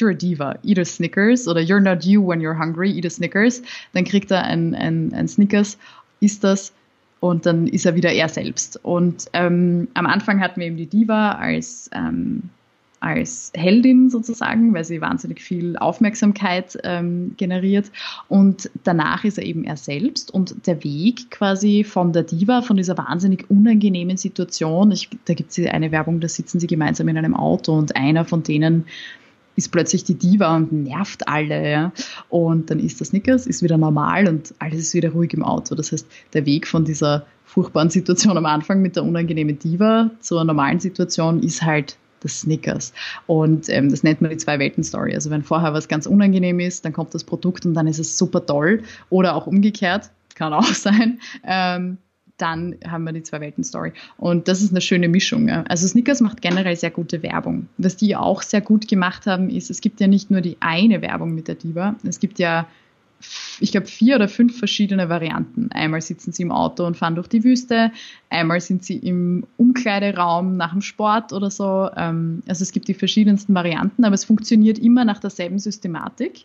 you're 0.00 0.10
a 0.10 0.14
diva, 0.14 0.58
eat 0.62 0.78
a 0.78 0.84
Snickers 0.84 1.48
oder 1.48 1.60
you're 1.60 1.80
not 1.80 2.04
you 2.04 2.20
when 2.20 2.40
you're 2.40 2.54
hungry, 2.54 2.90
eat 2.90 3.04
a 3.04 3.10
Snickers. 3.10 3.62
Dann 3.92 4.04
kriegt 4.04 4.30
er 4.30 4.44
ein, 4.44 4.74
ein, 4.74 5.12
ein 5.12 5.28
Snickers, 5.28 5.78
isst 6.20 6.44
das 6.44 6.72
und 7.20 7.46
dann 7.46 7.66
ist 7.66 7.86
er 7.86 7.94
wieder 7.94 8.12
er 8.12 8.28
selbst. 8.28 8.78
Und 8.84 9.26
ähm, 9.32 9.88
am 9.94 10.06
Anfang 10.06 10.40
hatten 10.40 10.60
wir 10.60 10.68
eben 10.68 10.76
die 10.76 10.86
Diva 10.86 11.32
als, 11.32 11.90
ähm, 11.92 12.44
als 13.00 13.52
Heldin 13.54 14.10
sozusagen, 14.10 14.72
weil 14.72 14.84
sie 14.84 15.00
wahnsinnig 15.00 15.40
viel 15.40 15.76
Aufmerksamkeit 15.76 16.78
ähm, 16.84 17.34
generiert. 17.36 17.90
Und 18.28 18.70
danach 18.84 19.24
ist 19.24 19.38
er 19.38 19.44
eben 19.44 19.64
er 19.64 19.76
selbst 19.76 20.32
und 20.32 20.66
der 20.66 20.82
Weg 20.84 21.30
quasi 21.30 21.84
von 21.84 22.12
der 22.12 22.22
Diva, 22.22 22.62
von 22.62 22.76
dieser 22.76 22.96
wahnsinnig 22.96 23.50
unangenehmen 23.50 24.16
Situation. 24.16 24.92
Ich, 24.92 25.08
da 25.24 25.34
gibt 25.34 25.56
es 25.56 25.66
eine 25.66 25.90
Werbung, 25.90 26.20
da 26.20 26.28
sitzen 26.28 26.60
sie 26.60 26.66
gemeinsam 26.68 27.08
in 27.08 27.18
einem 27.18 27.34
Auto 27.34 27.72
und 27.72 27.96
einer 27.96 28.24
von 28.24 28.42
denen 28.42 28.84
ist 29.58 29.72
plötzlich 29.72 30.04
die 30.04 30.14
Diva 30.14 30.54
und 30.54 30.72
nervt 30.72 31.26
alle. 31.26 31.68
Ja? 31.68 31.92
Und 32.28 32.70
dann 32.70 32.78
ist 32.78 33.00
das 33.00 33.08
Snickers, 33.08 33.46
ist 33.46 33.62
wieder 33.62 33.76
normal 33.76 34.28
und 34.28 34.54
alles 34.60 34.78
ist 34.78 34.94
wieder 34.94 35.10
ruhig 35.10 35.34
im 35.34 35.42
Auto. 35.42 35.74
Das 35.74 35.90
heißt, 35.90 36.06
der 36.32 36.46
Weg 36.46 36.66
von 36.66 36.84
dieser 36.84 37.26
furchtbaren 37.44 37.90
Situation 37.90 38.36
am 38.36 38.46
Anfang 38.46 38.80
mit 38.80 38.94
der 38.94 39.02
unangenehmen 39.02 39.58
Diva 39.58 40.10
zur 40.20 40.44
normalen 40.44 40.78
Situation 40.78 41.42
ist 41.42 41.62
halt 41.62 41.96
das 42.20 42.40
Snickers. 42.40 42.92
Und 43.26 43.68
ähm, 43.68 43.90
das 43.90 44.04
nennt 44.04 44.20
man 44.20 44.30
die 44.30 44.36
Zwei-Welten-Story. 44.36 45.14
Also 45.14 45.30
wenn 45.30 45.42
vorher 45.42 45.72
was 45.72 45.88
ganz 45.88 46.06
unangenehm 46.06 46.60
ist, 46.60 46.84
dann 46.84 46.92
kommt 46.92 47.14
das 47.14 47.24
Produkt 47.24 47.66
und 47.66 47.74
dann 47.74 47.88
ist 47.88 47.98
es 47.98 48.16
super 48.16 48.46
toll. 48.46 48.82
Oder 49.10 49.34
auch 49.34 49.48
umgekehrt, 49.48 50.10
kann 50.36 50.52
auch 50.52 50.64
sein. 50.72 51.18
Ähm, 51.44 51.98
dann 52.38 52.76
haben 52.86 53.04
wir 53.04 53.12
die 53.12 53.22
Zwei-Welten-Story. 53.22 53.92
Und 54.16 54.48
das 54.48 54.62
ist 54.62 54.70
eine 54.70 54.80
schöne 54.80 55.08
Mischung. 55.08 55.48
Ja. 55.48 55.64
Also 55.68 55.86
Snickers 55.86 56.20
macht 56.20 56.40
generell 56.40 56.76
sehr 56.76 56.90
gute 56.90 57.22
Werbung. 57.22 57.68
Was 57.76 57.96
die 57.96 58.16
auch 58.16 58.42
sehr 58.42 58.60
gut 58.60 58.88
gemacht 58.88 59.26
haben, 59.26 59.50
ist, 59.50 59.70
es 59.70 59.80
gibt 59.80 60.00
ja 60.00 60.06
nicht 60.06 60.30
nur 60.30 60.40
die 60.40 60.56
eine 60.60 61.02
Werbung 61.02 61.34
mit 61.34 61.48
der 61.48 61.56
Diva, 61.56 61.96
es 62.04 62.20
gibt 62.20 62.38
ja 62.38 62.66
ich 63.60 63.72
glaube, 63.72 63.86
vier 63.86 64.16
oder 64.16 64.28
fünf 64.28 64.58
verschiedene 64.58 65.08
Varianten. 65.08 65.70
Einmal 65.72 66.00
sitzen 66.00 66.32
sie 66.32 66.42
im 66.42 66.52
Auto 66.52 66.86
und 66.86 66.96
fahren 66.96 67.16
durch 67.16 67.26
die 67.26 67.42
Wüste, 67.42 67.90
einmal 68.30 68.60
sind 68.60 68.84
sie 68.84 68.96
im 68.96 69.44
Umkleideraum 69.56 70.56
nach 70.56 70.72
dem 70.72 70.82
Sport 70.82 71.32
oder 71.32 71.50
so. 71.50 71.90
Ähm, 71.96 72.42
also 72.46 72.62
es 72.62 72.72
gibt 72.72 72.88
die 72.88 72.94
verschiedensten 72.94 73.54
Varianten, 73.54 74.04
aber 74.04 74.14
es 74.14 74.24
funktioniert 74.24 74.78
immer 74.78 75.04
nach 75.04 75.18
derselben 75.18 75.58
Systematik. 75.58 76.44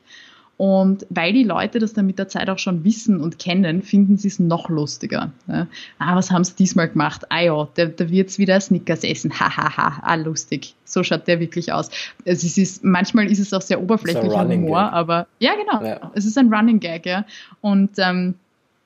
Und 0.58 1.08
weil 1.10 1.34
die 1.34 1.44
Leute 1.44 1.80
das 1.80 1.94
dann 1.94 2.06
mit 2.06 2.20
der 2.20 2.28
Zeit 2.28 2.48
auch 2.50 2.60
schon 2.60 2.84
wissen 2.84 3.20
und 3.20 3.40
kennen, 3.40 3.82
finden 3.82 4.18
sie 4.18 4.28
es 4.28 4.40
noch 4.40 4.70
lustiger. 4.70 5.32
Ja. 5.48 5.68
Ah, 5.98 6.16
was 6.16 6.30
haben 6.30 6.44
sie 6.44 6.54
diesmal 6.56 6.90
gemacht? 6.90 7.26
Ah 7.30 7.42
ja, 7.42 7.68
da, 7.74 7.86
da 7.86 8.10
wird 8.10 8.30
es 8.30 8.38
wieder 8.38 8.60
Snickers 8.62 9.04
essen. 9.04 9.32
Hahaha, 9.40 9.78
ha, 9.78 9.98
ha. 9.98 10.02
ah, 10.04 10.16
lustig. 10.16 10.76
So 10.86 11.02
schaut 11.04 11.28
der 11.28 11.40
wirklich 11.40 11.74
aus. 11.74 11.90
Also 12.26 12.46
es 12.46 12.58
ist, 12.58 12.84
manchmal 12.84 13.32
ist 13.32 13.40
es 13.40 13.52
auch 13.52 13.62
sehr 13.62 13.82
oberflächlicher 13.82 14.48
Humor, 14.48 14.84
Gag. 14.84 14.94
aber 14.94 15.28
ja, 15.40 15.54
genau. 15.56 15.84
Ja. 15.84 16.12
Es 16.14 16.26
ist 16.26 16.38
ein 16.38 16.54
Running 16.54 16.80
Gag, 16.80 17.08
ja. 17.08 17.26
Und 17.62 17.92
ähm, 17.98 18.36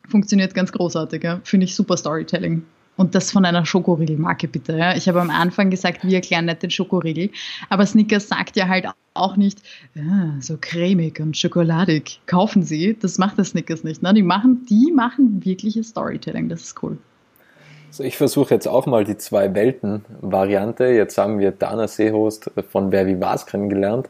funktioniert 0.08 0.54
ganz 0.54 0.72
großartig, 0.72 1.22
ja. 1.24 1.42
Finde 1.44 1.66
ich 1.66 1.76
super 1.76 1.98
Storytelling. 1.98 2.64
Und 2.98 3.14
das 3.14 3.32
von 3.32 3.46
einer 3.46 3.66
Schokoriegelmarke 3.66 4.48
bitte. 4.48 4.76
Ja. 4.78 4.96
Ich 4.96 5.08
habe 5.08 5.22
am 5.22 5.30
Anfang 5.30 5.70
gesagt, 5.70 6.04
wir 6.04 6.16
erklären 6.16 6.46
nicht 6.46 6.64
den 6.64 6.72
Schokoriegel. 6.72 7.30
Aber 7.70 7.86
Snickers 7.86 8.28
sagt 8.28 8.58
ja 8.58 8.68
halt 8.68 8.88
auch 9.14 9.38
nicht, 9.38 9.62
ja, 9.96 10.34
so 10.40 10.58
cremig 10.60 11.20
und 11.20 11.38
schokoladig. 11.38 12.20
Kaufen 12.26 12.64
Sie. 12.64 12.98
Das 13.00 13.18
macht 13.18 13.38
das 13.38 13.50
Snickers 13.50 13.84
nicht. 13.84 14.02
Ne? 14.02 14.14
Die, 14.14 14.24
machen, 14.24 14.66
die 14.70 14.92
machen 14.92 15.46
wirkliches 15.46 15.90
Storytelling. 15.90 16.50
Das 16.50 16.62
ist 16.62 16.84
cool. 16.84 16.98
So, 17.90 18.04
ich 18.04 18.18
versuche 18.18 18.54
jetzt 18.54 18.68
auch 18.68 18.86
mal 18.86 19.06
die 19.06 19.18
zwei 19.18 19.54
Welten-Variante. 19.54 20.88
Jetzt 20.88 21.18
haben 21.18 21.40
wir 21.40 21.52
Dana 21.52 21.88
Seehost 21.88 22.52
von 22.70 22.92
Wer 22.92 23.08
wie 23.08 23.20
was 23.22 23.46
kennengelernt. 23.46 24.10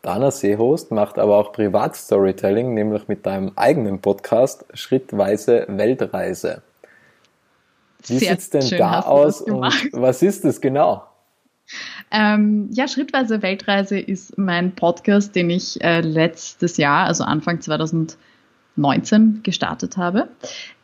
Dana 0.00 0.30
Seehost 0.30 0.90
macht 0.90 1.18
aber 1.18 1.36
auch 1.36 1.52
Privat-Storytelling, 1.52 2.72
nämlich 2.74 3.08
mit 3.08 3.26
deinem 3.26 3.52
eigenen 3.54 4.00
Podcast 4.00 4.64
Schrittweise 4.74 5.66
Weltreise. 5.68 6.62
Wie 8.06 8.18
sieht 8.18 8.38
es 8.38 8.50
denn 8.50 8.78
da 8.78 9.00
aus 9.00 9.40
und 9.40 9.62
was 9.92 10.22
ist 10.22 10.44
es 10.44 10.60
genau? 10.60 11.04
Ähm, 12.10 12.68
ja, 12.72 12.88
Schrittweise 12.88 13.42
Weltreise 13.42 13.98
ist 13.98 14.36
mein 14.36 14.74
Podcast, 14.74 15.34
den 15.34 15.50
ich 15.50 15.82
äh, 15.82 16.00
letztes 16.00 16.76
Jahr, 16.76 17.06
also 17.06 17.24
Anfang 17.24 17.60
2019, 17.60 19.40
gestartet 19.42 19.96
habe. 19.96 20.28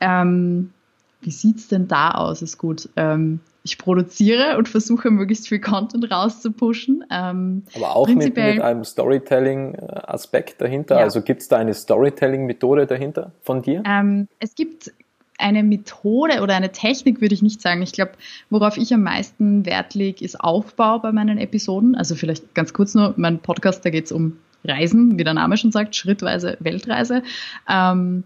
Ähm, 0.01 0.73
wie 1.21 1.31
sieht 1.31 1.59
es 1.59 1.69
denn 1.69 1.89
da 1.89 2.13
aus? 2.13 2.43
Ist 2.43 2.59
gut. 2.59 2.89
Ähm, 2.97 3.41
ich 3.65 3.77
produziere 3.77 4.57
und 4.57 4.69
versuche 4.69 5.11
möglichst 5.11 5.49
viel 5.49 5.61
Content 5.61 6.11
rauszupushen. 6.11 7.05
Ähm, 7.11 7.65
Aber 7.75 7.97
auch 7.97 8.09
mit, 8.09 8.35
mit, 8.37 8.61
einem 8.61 8.85
Storytelling-Aspekt 8.85 10.61
dahinter. 10.61 10.97
Ja. 10.97 11.03
Also 11.03 11.21
gibt 11.21 11.43
es 11.43 11.49
da 11.49 11.59
eine 11.59 11.75
Storytelling-Methode 11.75 12.87
dahinter 12.87 13.33
von 13.43 13.61
dir? 13.61 13.83
Ähm, 13.85 14.29
es 14.39 14.55
gibt 14.55 14.93
eine 15.39 15.63
Methode 15.63 16.43
oder 16.43 16.55
eine 16.55 16.73
Technik 16.73 17.21
würde 17.21 17.35
ich 17.35 17.43
nicht 17.43 17.61
sagen. 17.61 17.81
Ich 17.83 17.93
glaube, 17.93 18.13
worauf 18.51 18.77
ich 18.77 18.93
am 18.93 19.03
meisten 19.03 19.65
Wert 19.65 19.95
lege, 19.95 20.25
ist 20.25 20.41
Aufbau 20.41 20.99
bei 20.99 21.13
meinen 21.13 21.39
Episoden. 21.39 21.95
Also 21.95 22.17
vielleicht 22.17 22.55
ganz 22.55 22.73
kurz 22.73 22.95
nur, 22.95 23.15
mein 23.17 23.39
Podcast, 23.39 23.85
da 23.85 23.91
geht 23.91 24.07
es 24.07 24.13
um 24.13 24.39
Reisen, 24.65 25.19
wie 25.19 25.25
der 25.25 25.35
Name 25.35 25.57
schon 25.57 25.73
sagt, 25.73 25.95
schrittweise 25.95 26.57
Weltreise. 26.61 27.23
Ähm, 27.69 28.25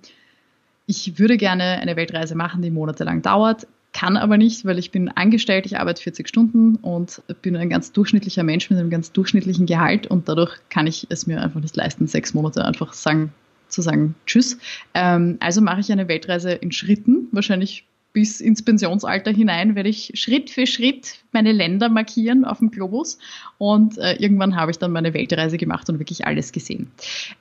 ich 0.87 1.19
würde 1.19 1.37
gerne 1.37 1.81
eine 1.81 1.97
Weltreise 1.97 2.35
machen, 2.35 2.63
die 2.63 2.71
monatelang 2.71 3.23
dauert, 3.23 3.67
kann 3.93 4.17
aber 4.17 4.39
nicht, 4.39 4.65
weil 4.65 4.79
ich 4.79 4.91
bin 4.91 5.11
angestellt, 5.11 5.67
ich 5.67 5.79
arbeite 5.79 6.03
40 6.03 6.27
Stunden 6.27 6.77
und 6.77 7.23
bin 7.43 7.57
ein 7.57 7.69
ganz 7.69 7.93
durchschnittlicher 7.93 8.43
Mensch 8.43 8.71
mit 8.71 8.79
einem 8.79 8.91
ganz 8.91 9.13
durchschnittlichen 9.13 9.67
Gehalt 9.67 10.07
und 10.07 10.29
dadurch 10.29 10.57
kann 10.71 10.87
ich 10.87 11.07
es 11.11 11.27
mir 11.27 11.41
einfach 11.41 11.61
nicht 11.61 11.77
leisten, 11.77 12.07
sechs 12.07 12.35
Monate 12.35 12.65
einfach 12.65 12.95
sagen, 12.95 13.33
zu 13.73 13.83
sagen 13.83 14.15
Tschüss. 14.27 14.59
Ähm, 14.95 15.39
also 15.41 15.61
mache 15.61 15.81
ich 15.81 15.91
eine 15.91 16.09
Weltreise 16.09 16.53
in 16.53 16.73
Schritten, 16.73 17.29
wahrscheinlich 17.33 17.87
bis 18.13 18.41
ins 18.41 18.63
Pensionsalter 18.63 19.31
hinein 19.31 19.75
werde 19.75 19.89
ich 19.89 20.13
Schritt 20.15 20.51
für 20.51 20.67
Schritt 20.67 21.19
meine 21.33 21.53
Länder 21.53 21.89
markieren 21.89 22.45
auf 22.45 22.59
dem 22.59 22.71
Globus 22.71 23.19
und 23.57 23.97
äh, 23.99 24.15
irgendwann 24.17 24.55
habe 24.55 24.71
ich 24.71 24.79
dann 24.79 24.93
meine 24.93 25.15
Weltreise 25.15 25.57
gemacht 25.57 25.89
und 25.89 25.99
wirklich 25.99 26.27
alles 26.27 26.53
gesehen. 26.53 26.91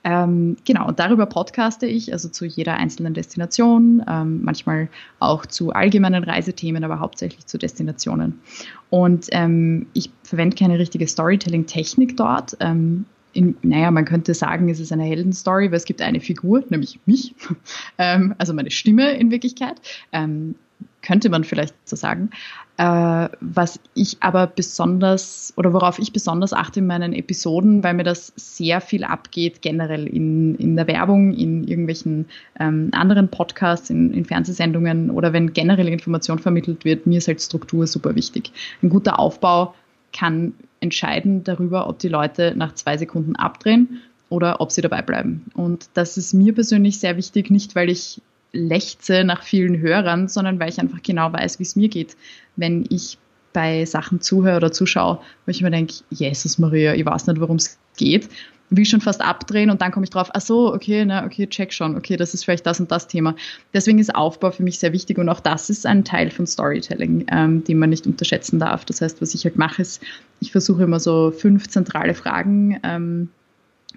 Ähm, 0.02 0.56
genau, 0.64 0.88
und 0.88 0.98
darüber 0.98 1.26
podcaste 1.26 1.86
ich, 1.86 2.12
also 2.12 2.28
zu 2.28 2.46
jeder 2.46 2.74
einzelnen 2.74 3.12
Destination, 3.12 4.02
ähm, 4.08 4.42
manchmal 4.42 4.88
auch 5.18 5.44
zu 5.44 5.72
allgemeinen 5.72 6.24
Reisethemen, 6.24 6.84
aber 6.84 7.00
hauptsächlich 7.00 7.46
zu 7.46 7.58
Destinationen. 7.58 8.40
Und 8.88 9.26
ähm, 9.32 9.86
ich 9.92 10.10
verwende 10.22 10.56
keine 10.56 10.78
richtige 10.78 11.06
Storytelling-Technik 11.06 12.16
dort. 12.16 12.56
Ähm, 12.60 13.04
in, 13.32 13.56
naja, 13.62 13.90
man 13.90 14.04
könnte 14.04 14.34
sagen, 14.34 14.68
es 14.68 14.80
ist 14.80 14.92
eine 14.92 15.04
Heldenstory, 15.04 15.70
weil 15.70 15.78
es 15.78 15.84
gibt 15.84 16.02
eine 16.02 16.20
Figur, 16.20 16.64
nämlich 16.68 17.00
mich, 17.06 17.34
ähm, 17.98 18.34
also 18.38 18.54
meine 18.54 18.70
Stimme 18.70 19.12
in 19.12 19.30
Wirklichkeit, 19.30 19.80
ähm, 20.12 20.54
könnte 21.02 21.28
man 21.30 21.44
vielleicht 21.44 21.74
so 21.84 21.96
sagen. 21.96 22.30
Äh, 22.78 23.28
was 23.40 23.78
ich 23.94 24.16
aber 24.20 24.46
besonders 24.46 25.52
oder 25.56 25.72
worauf 25.72 25.98
ich 25.98 26.12
besonders 26.12 26.52
achte 26.52 26.80
in 26.80 26.86
meinen 26.86 27.12
Episoden, 27.12 27.84
weil 27.84 27.94
mir 27.94 28.04
das 28.04 28.32
sehr 28.36 28.80
viel 28.80 29.04
abgeht, 29.04 29.60
generell 29.60 30.06
in, 30.06 30.54
in 30.54 30.76
der 30.76 30.86
Werbung, 30.86 31.34
in 31.34 31.64
irgendwelchen 31.64 32.26
ähm, 32.58 32.88
anderen 32.92 33.28
Podcasts, 33.28 33.90
in, 33.90 34.12
in 34.14 34.24
Fernsehsendungen 34.24 35.10
oder 35.10 35.32
wenn 35.32 35.52
generell 35.52 35.88
Information 35.88 36.38
vermittelt 36.38 36.84
wird, 36.84 37.06
mir 37.06 37.18
ist 37.18 37.28
halt 37.28 37.42
Struktur 37.42 37.86
super 37.86 38.14
wichtig. 38.14 38.52
Ein 38.82 38.88
guter 38.88 39.18
Aufbau 39.18 39.74
kann 40.12 40.54
entscheiden 40.82 41.44
darüber, 41.44 41.88
ob 41.88 41.98
die 41.98 42.08
Leute 42.08 42.54
nach 42.56 42.74
zwei 42.74 42.96
Sekunden 42.98 43.36
abdrehen 43.36 44.00
oder 44.28 44.60
ob 44.60 44.72
sie 44.72 44.82
dabei 44.82 45.02
bleiben. 45.02 45.46
Und 45.54 45.88
das 45.94 46.16
ist 46.16 46.32
mir 46.34 46.54
persönlich 46.54 46.98
sehr 46.98 47.16
wichtig, 47.16 47.50
nicht 47.50 47.74
weil 47.74 47.88
ich 47.88 48.20
lechze 48.52 49.24
nach 49.24 49.42
vielen 49.42 49.78
Hörern, 49.78 50.28
sondern 50.28 50.60
weil 50.60 50.68
ich 50.68 50.80
einfach 50.80 51.02
genau 51.02 51.32
weiß, 51.32 51.58
wie 51.58 51.62
es 51.64 51.76
mir 51.76 51.88
geht, 51.88 52.16
wenn 52.56 52.84
ich 52.90 53.18
bei 53.52 53.84
Sachen 53.84 54.20
zuhöre 54.20 54.56
oder 54.56 54.72
zuschaue, 54.72 55.18
wo 55.46 55.50
ich 55.50 55.62
mir 55.62 55.70
denke, 55.70 55.94
Jesus 56.10 56.58
Maria, 56.58 56.94
ich 56.94 57.04
weiß 57.04 57.26
nicht, 57.26 57.40
worum 57.40 57.56
es 57.56 57.78
geht 57.96 58.28
will 58.76 58.86
schon 58.86 59.00
fast 59.00 59.20
abdrehen 59.20 59.70
und 59.70 59.82
dann 59.82 59.92
komme 59.92 60.04
ich 60.04 60.10
drauf, 60.10 60.30
ach 60.32 60.40
so, 60.40 60.72
okay, 60.72 61.04
na, 61.04 61.24
okay, 61.26 61.46
check 61.46 61.72
schon, 61.72 61.96
okay, 61.96 62.16
das 62.16 62.32
ist 62.34 62.44
vielleicht 62.44 62.66
das 62.66 62.80
und 62.80 62.90
das 62.90 63.06
Thema. 63.06 63.36
Deswegen 63.74 63.98
ist 63.98 64.14
Aufbau 64.14 64.50
für 64.50 64.62
mich 64.62 64.78
sehr 64.78 64.92
wichtig 64.92 65.18
und 65.18 65.28
auch 65.28 65.40
das 65.40 65.70
ist 65.70 65.86
ein 65.86 66.04
Teil 66.04 66.30
von 66.30 66.46
Storytelling, 66.46 67.26
ähm, 67.30 67.62
den 67.64 67.78
man 67.78 67.90
nicht 67.90 68.06
unterschätzen 68.06 68.58
darf. 68.58 68.84
Das 68.84 69.02
heißt, 69.02 69.20
was 69.20 69.34
ich 69.34 69.44
halt 69.44 69.56
mache, 69.56 69.82
ist, 69.82 70.02
ich 70.40 70.52
versuche 70.52 70.82
immer 70.84 71.00
so 71.00 71.30
fünf 71.30 71.68
zentrale 71.68 72.14
Fragen 72.14 72.80
ähm, 72.82 73.28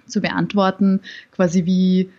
zu 0.06 0.20
beantworten, 0.20 1.00
quasi 1.32 1.64
wie, 1.64 2.10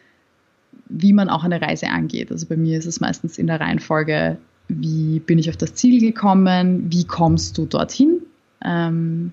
wie 0.89 1.13
man 1.13 1.29
auch 1.29 1.43
eine 1.43 1.61
Reise 1.61 1.87
angeht. 1.87 2.31
Also 2.31 2.47
bei 2.47 2.57
mir 2.57 2.79
ist 2.79 2.87
es 2.87 2.99
meistens 2.99 3.37
in 3.37 3.47
der 3.47 3.59
Reihenfolge, 3.59 4.37
wie 4.67 5.19
bin 5.19 5.37
ich 5.37 5.49
auf 5.49 5.57
das 5.57 5.75
Ziel 5.75 6.01
gekommen, 6.01 6.87
wie 6.91 7.05
kommst 7.05 7.57
du 7.57 7.65
dorthin, 7.65 8.21
ähm, 8.65 9.31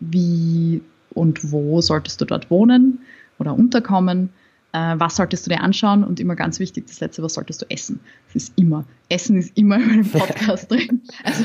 wie 0.00 0.82
und 1.18 1.52
wo 1.52 1.80
solltest 1.80 2.20
du 2.20 2.24
dort 2.24 2.50
wohnen 2.50 3.00
oder 3.38 3.54
unterkommen. 3.54 4.30
Äh, 4.72 4.94
was 4.98 5.16
solltest 5.16 5.46
du 5.46 5.50
dir 5.50 5.60
anschauen? 5.60 6.04
Und 6.04 6.20
immer 6.20 6.36
ganz 6.36 6.60
wichtig, 6.60 6.86
das 6.86 7.00
letzte, 7.00 7.22
was 7.22 7.34
solltest 7.34 7.62
du 7.62 7.66
essen? 7.70 8.00
Das 8.26 8.44
ist 8.44 8.58
immer. 8.58 8.84
Essen 9.08 9.36
ist 9.36 9.56
immer 9.56 9.76
in 9.76 9.88
meinem 9.88 10.04
Podcast 10.10 10.70
drin. 10.70 11.02
Also, 11.24 11.44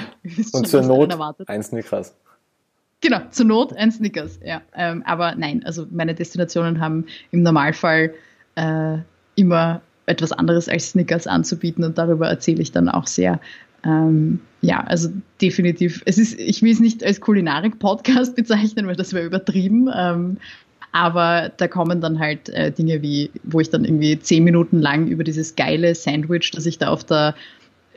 und 0.53 0.67
zur 0.67 0.81
Not 0.83 1.13
ein 1.47 1.63
Snickers. 1.63 2.15
Genau, 3.01 3.19
zur 3.31 3.45
Not 3.45 3.73
ein 3.73 3.91
Snickers, 3.91 4.39
ja. 4.43 4.61
Ähm, 4.75 5.03
aber 5.05 5.35
nein, 5.35 5.63
also 5.65 5.85
meine 5.91 6.13
Destinationen 6.15 6.79
haben 6.79 7.05
im 7.31 7.43
Normalfall 7.43 8.13
äh, 8.55 8.97
immer 9.35 9.81
etwas 10.05 10.31
anderes 10.31 10.69
als 10.69 10.91
Snickers 10.91 11.27
anzubieten 11.27 11.83
und 11.83 11.97
darüber 11.97 12.27
erzähle 12.27 12.61
ich 12.61 12.71
dann 12.71 12.89
auch 12.89 13.07
sehr 13.07 13.39
ähm, 13.83 14.39
ja, 14.61 14.81
also 14.81 15.09
definitiv. 15.41 16.01
Es 16.05 16.17
ist, 16.17 16.39
ich 16.39 16.61
will 16.61 16.71
es 16.71 16.79
nicht 16.79 17.03
als 17.03 17.19
Kulinarik-Podcast 17.19 18.35
bezeichnen, 18.37 18.87
weil 18.87 18.95
das 18.95 19.13
wäre 19.13 19.25
übertrieben. 19.25 19.89
Ähm, 19.93 20.37
aber 20.93 21.51
da 21.57 21.67
kommen 21.67 22.01
dann 22.01 22.19
halt 22.19 22.49
äh, 22.49 22.71
Dinge 22.71 23.01
wie, 23.01 23.31
wo 23.43 23.59
ich 23.59 23.69
dann 23.69 23.83
irgendwie 23.83 24.19
zehn 24.19 24.43
Minuten 24.43 24.79
lang 24.79 25.07
über 25.07 25.23
dieses 25.23 25.55
geile 25.55 25.95
Sandwich, 25.95 26.51
das 26.51 26.65
ich 26.65 26.77
da 26.77 26.89
auf 26.89 27.03
der 27.03 27.35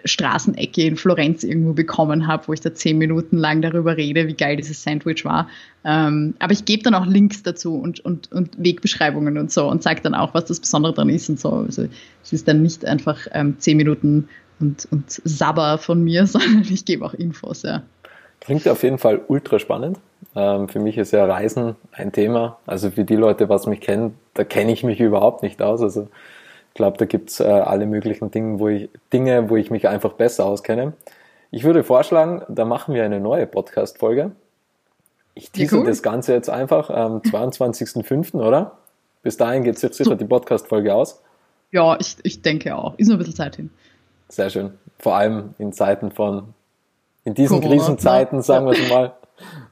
Straßenecke 0.06 0.82
in 0.82 0.96
Florenz 0.96 1.44
irgendwo 1.44 1.72
bekommen 1.72 2.26
habe, 2.26 2.48
wo 2.48 2.52
ich 2.52 2.60
da 2.60 2.72
zehn 2.72 2.96
Minuten 2.96 3.36
lang 3.36 3.60
darüber 3.60 3.96
rede, 3.96 4.26
wie 4.28 4.34
geil 4.34 4.56
dieses 4.56 4.82
Sandwich 4.82 5.24
war. 5.24 5.48
Ähm, 5.84 6.34
aber 6.38 6.52
ich 6.52 6.64
gebe 6.64 6.82
dann 6.82 6.94
auch 6.94 7.06
Links 7.06 7.42
dazu 7.42 7.74
und, 7.74 8.00
und, 8.00 8.32
und 8.32 8.50
Wegbeschreibungen 8.56 9.36
und 9.36 9.50
so 9.52 9.68
und 9.68 9.82
sage 9.82 10.00
dann 10.02 10.14
auch, 10.14 10.32
was 10.32 10.46
das 10.46 10.60
Besondere 10.60 10.94
dran 10.94 11.08
ist 11.08 11.28
und 11.28 11.38
so. 11.38 11.50
Also 11.50 11.86
es 12.22 12.32
ist 12.32 12.48
dann 12.48 12.62
nicht 12.62 12.84
einfach 12.84 13.26
ähm, 13.32 13.56
zehn 13.58 13.76
Minuten 13.76 14.28
und, 14.60 14.88
und 14.90 15.10
Sabber 15.10 15.78
von 15.78 16.02
mir, 16.02 16.26
sondern 16.26 16.62
ich 16.62 16.84
gebe 16.84 17.04
auch 17.04 17.14
Infos, 17.14 17.62
ja. 17.62 17.82
Klingt 18.40 18.68
auf 18.68 18.82
jeden 18.82 18.98
Fall 18.98 19.22
ultra 19.28 19.58
spannend. 19.58 19.98
Ähm, 20.34 20.68
für 20.68 20.78
mich 20.78 20.98
ist 20.98 21.12
ja 21.12 21.24
Reisen 21.24 21.74
ein 21.92 22.12
Thema. 22.12 22.58
Also 22.66 22.90
für 22.90 23.04
die 23.04 23.16
Leute, 23.16 23.48
was 23.48 23.66
mich 23.66 23.80
kennen, 23.80 24.14
da 24.34 24.44
kenne 24.44 24.72
ich 24.72 24.84
mich 24.84 25.00
überhaupt 25.00 25.42
nicht 25.42 25.62
aus. 25.62 25.82
Also 25.82 26.08
glaube, 26.76 26.98
da 26.98 27.06
gibt's 27.06 27.40
äh, 27.40 27.44
alle 27.44 27.86
möglichen 27.86 28.30
Dinge 28.30 28.60
wo, 28.60 28.68
ich, 28.68 28.88
Dinge, 29.12 29.50
wo 29.50 29.56
ich 29.56 29.70
mich 29.70 29.88
einfach 29.88 30.12
besser 30.12 30.44
auskenne. 30.44 30.92
Ich 31.50 31.64
würde 31.64 31.82
vorschlagen, 31.82 32.42
da 32.48 32.64
machen 32.64 32.94
wir 32.94 33.04
eine 33.04 33.18
neue 33.18 33.46
Podcast-Folge. 33.46 34.32
Ich 35.34 35.50
tease 35.50 35.78
cool. 35.78 35.86
das 35.86 36.02
Ganze 36.02 36.32
jetzt 36.32 36.48
einfach 36.48 36.90
am 36.90 37.18
22.05., 37.22 38.34
oder? 38.34 38.78
Bis 39.22 39.36
dahin 39.36 39.64
geht 39.64 39.78
sich 39.78 39.92
sicher 39.92 40.14
die 40.14 40.24
Podcast-Folge 40.24 40.94
aus. 40.94 41.20
Ja, 41.72 41.96
ich, 41.98 42.16
ich 42.22 42.42
denke 42.42 42.76
auch. 42.76 42.96
Ist 42.96 43.08
nur 43.08 43.16
ein 43.16 43.18
bisschen 43.18 43.34
Zeit 43.34 43.56
hin. 43.56 43.70
Sehr 44.28 44.50
schön. 44.50 44.78
Vor 44.98 45.14
allem 45.14 45.54
in 45.58 45.72
Zeiten 45.72 46.10
von, 46.10 46.54
in 47.24 47.34
diesen 47.34 47.60
Corona, 47.60 47.76
Krisenzeiten, 47.76 48.42
sagen 48.42 48.66
wir 48.66 48.72
es 48.72 48.90
mal. 48.90 49.12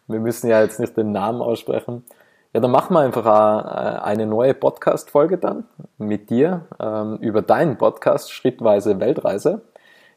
Wir 0.06 0.20
müssen 0.20 0.48
ja 0.48 0.62
jetzt 0.62 0.78
nicht 0.78 0.96
den 0.96 1.12
Namen 1.12 1.40
aussprechen. 1.40 2.04
Ja, 2.52 2.60
dann 2.60 2.70
machen 2.70 2.94
wir 2.94 3.00
einfach 3.00 3.26
äh, 3.26 3.98
eine 4.02 4.26
neue 4.26 4.54
Podcast-Folge 4.54 5.38
dann 5.38 5.64
mit 5.98 6.30
dir 6.30 6.66
ähm, 6.78 7.16
über 7.16 7.42
deinen 7.42 7.78
Podcast 7.78 8.30
Schrittweise 8.30 9.00
Weltreise. 9.00 9.62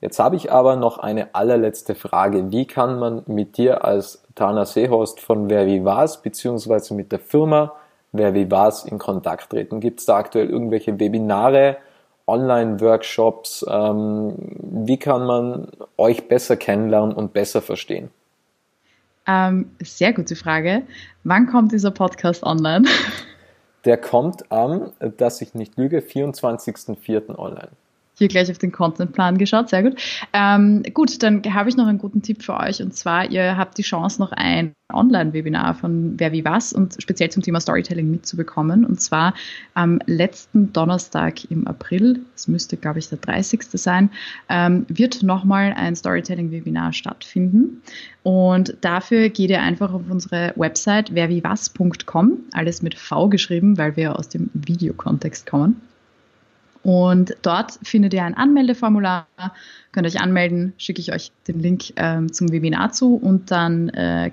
Jetzt 0.02 0.19
habe 0.19 0.36
ich 0.36 0.52
aber 0.52 0.76
noch 0.76 1.00
eine 1.00 1.34
allerletzte 1.34 1.95
Frage. 1.95 2.52
Wie 2.52 2.67
kann 2.67 3.00
man 3.00 3.23
mit 3.26 3.58
dir 3.58 3.84
als 3.84 4.23
Tana 4.36 4.65
Seehost 4.65 5.19
von 5.19 5.50
Wer 5.50 5.65
wie 5.65 5.84
was 5.84 6.21
beziehungsweise 6.21 6.93
mit 6.93 7.12
der 7.12 7.19
Firma 7.19 7.73
Wer 8.12 8.34
wie 8.34 8.50
was 8.50 8.86
in 8.86 9.00
Kontakt 9.00 9.50
treten? 9.50 9.80
Gibt 9.80 10.00
es 10.00 10.06
da 10.06 10.17
aktuell 10.17 10.50
irgendwelche 10.50 11.00
Webinare, 11.00 11.78
Online-Workshops? 12.28 13.66
Ähm, 13.70 14.36
wie 14.62 14.98
kann 14.98 15.26
man 15.26 15.70
euch 15.98 16.28
besser 16.28 16.58
kennenlernen 16.58 17.13
und 17.13 17.34
besser 17.34 17.62
verstehen? 17.62 18.10
Ähm, 19.26 19.72
sehr 19.82 20.13
gute 20.13 20.36
Frage. 20.36 20.84
Wann 21.24 21.48
kommt 21.48 21.72
dieser 21.72 21.92
Podcast 21.92 22.44
online? 22.44 22.86
Der 23.86 23.98
kommt 23.98 24.52
am, 24.52 24.92
dass 25.18 25.42
ich 25.42 25.54
nicht 25.54 25.78
lüge, 25.78 26.00
24.04. 26.00 27.38
online 27.38 27.72
hier 28.17 28.27
gleich 28.27 28.49
auf 28.49 28.58
den 28.58 28.71
Contentplan 28.71 29.38
geschaut, 29.38 29.69
sehr 29.69 29.84
gut. 29.84 29.95
Ähm, 30.34 30.84
gut, 30.93 31.21
dann 31.21 31.41
habe 31.53 31.69
ich 31.69 31.77
noch 31.77 31.88
einen 31.88 31.99
guten 31.99 32.21
Tipp 32.21 32.43
für 32.43 32.58
euch 32.58 32.82
und 32.82 32.93
zwar, 32.95 33.30
ihr 33.30 33.58
habt 33.58 33.77
die 33.77 33.84
Chance, 33.84 34.19
noch 34.19 34.32
ein 34.32 34.73
Online-Webinar 34.91 35.75
von 35.75 36.13
Wer 36.17 36.32
wie 36.32 36.45
was 36.45 36.73
und 36.73 36.95
speziell 36.99 37.30
zum 37.30 37.43
Thema 37.43 37.60
Storytelling 37.60 38.10
mitzubekommen 38.10 38.86
und 38.86 39.01
zwar 39.01 39.34
am 39.73 39.99
letzten 40.06 40.73
Donnerstag 40.73 41.49
im 41.51 41.67
April, 41.67 42.21
es 42.36 42.47
müsste 42.47 42.77
glaube 42.77 42.99
ich 42.99 43.10
der 43.10 43.19
30. 43.19 43.63
sein, 43.73 44.10
ähm, 44.49 44.86
wird 44.88 45.23
nochmal 45.23 45.73
ein 45.75 45.95
Storytelling-Webinar 45.95 46.93
stattfinden 46.93 47.84
und 48.23 48.77
dafür 48.82 49.30
geht 49.30 49.49
ihr 49.49 49.62
einfach 49.62 49.93
auf 49.93 50.03
unsere 50.10 50.53
Website 50.56 51.13
werwiewas.com, 51.13 52.39
alles 52.53 52.82
mit 52.82 52.95
V 52.95 53.30
geschrieben, 53.30 53.77
weil 53.77 53.95
wir 53.95 54.17
aus 54.17 54.30
dem 54.30 54.49
Videokontext 54.53 55.45
kommen. 55.45 55.82
Und 56.88 57.36
dort 57.41 57.80
findet 57.84 58.13
ihr 58.13 58.23
ein 58.23 58.34
Anmeldeformular, 58.34 59.28
könnt 59.91 60.08
euch 60.08 60.21
anmelden, 60.21 60.71
schicke 60.78 61.02
ich 61.02 61.12
euch 61.12 61.34
den 61.45 61.60
Link 61.60 61.91
ähm, 61.97 62.32
zum 62.32 62.50
Webinar 62.50 62.93
zu 62.93 63.15
und 63.15 63.52
dann 63.52 63.89
äh, 63.89 64.32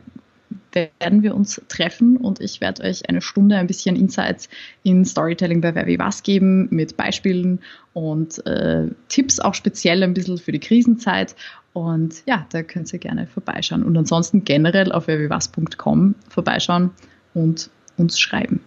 werden 0.73 1.25
wir 1.25 1.35
uns 1.35 1.61
treffen 1.67 2.17
und 2.17 2.41
ich 2.41 2.61
werde 2.61 2.85
euch 2.85 3.09
eine 3.09 3.23
Stunde 3.23 3.57
ein 3.57 3.67
bisschen 3.67 3.97
Insights 3.97 4.49
in 4.85 5.05
Storytelling 5.05 5.63
bei 5.63 5.75
Wer 5.75 5.89
wie 5.89 5.99
was 5.99 6.23
geben 6.23 6.69
mit 6.71 6.97
Beispielen 6.97 7.59
und 7.93 8.47
äh, 8.47 8.87
Tipps 9.09 9.41
auch 9.41 9.55
speziell 9.55 10.05
ein 10.05 10.15
bisschen 10.15 10.39
für 10.39 10.53
die 10.53 10.61
Krisenzeit. 10.61 11.35
Und 11.73 12.23
ja, 12.25 12.47
da 12.53 12.63
könnt 12.63 12.93
ihr 12.93 13.01
gerne 13.01 13.27
vorbeischauen 13.27 13.83
und 13.83 13.97
ansonsten 13.97 14.45
generell 14.45 14.93
auf 14.93 15.09
werwiewas.com 15.09 16.15
vorbeischauen 16.29 16.93
und 17.35 17.69
uns 17.97 18.21
schreiben. 18.21 18.61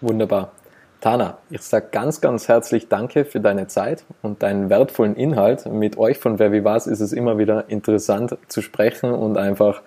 Wunderbar. 0.00 0.55
Tana, 1.06 1.38
ich 1.50 1.62
sage 1.62 1.86
ganz, 1.92 2.20
ganz 2.20 2.48
herzlich 2.48 2.88
Danke 2.88 3.24
für 3.24 3.38
deine 3.38 3.68
Zeit 3.68 4.02
und 4.22 4.42
deinen 4.42 4.70
wertvollen 4.70 5.14
Inhalt. 5.14 5.64
Mit 5.66 5.98
euch 5.98 6.18
von 6.18 6.40
Wer 6.40 6.50
wie 6.50 6.64
was 6.64 6.88
ist 6.88 6.98
es 6.98 7.12
immer 7.12 7.38
wieder 7.38 7.70
interessant 7.70 8.36
zu 8.48 8.60
sprechen 8.60 9.12
und 9.12 9.38
einfach 9.38 9.82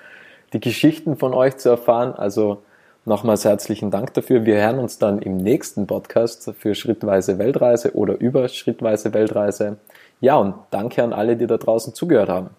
die 0.53 0.61
Geschichten 0.61 1.17
von 1.17 1.33
euch 1.33 1.57
zu 1.57 1.67
erfahren. 1.67 2.13
Also 2.13 2.63
nochmals 3.03 3.43
herzlichen 3.43 3.91
Dank 3.91 4.13
dafür. 4.13 4.45
Wir 4.45 4.61
hören 4.61 4.79
uns 4.79 4.97
dann 4.97 5.19
im 5.19 5.35
nächsten 5.35 5.87
Podcast 5.87 6.53
für 6.57 6.73
Schrittweise 6.73 7.37
Weltreise 7.37 7.97
oder 7.97 8.17
über 8.17 8.47
Schrittweise 8.47 9.13
Weltreise. 9.13 9.75
Ja, 10.21 10.37
und 10.37 10.55
danke 10.71 11.03
an 11.03 11.11
alle, 11.11 11.35
die 11.35 11.47
da 11.47 11.57
draußen 11.57 11.93
zugehört 11.93 12.29
haben. 12.29 12.51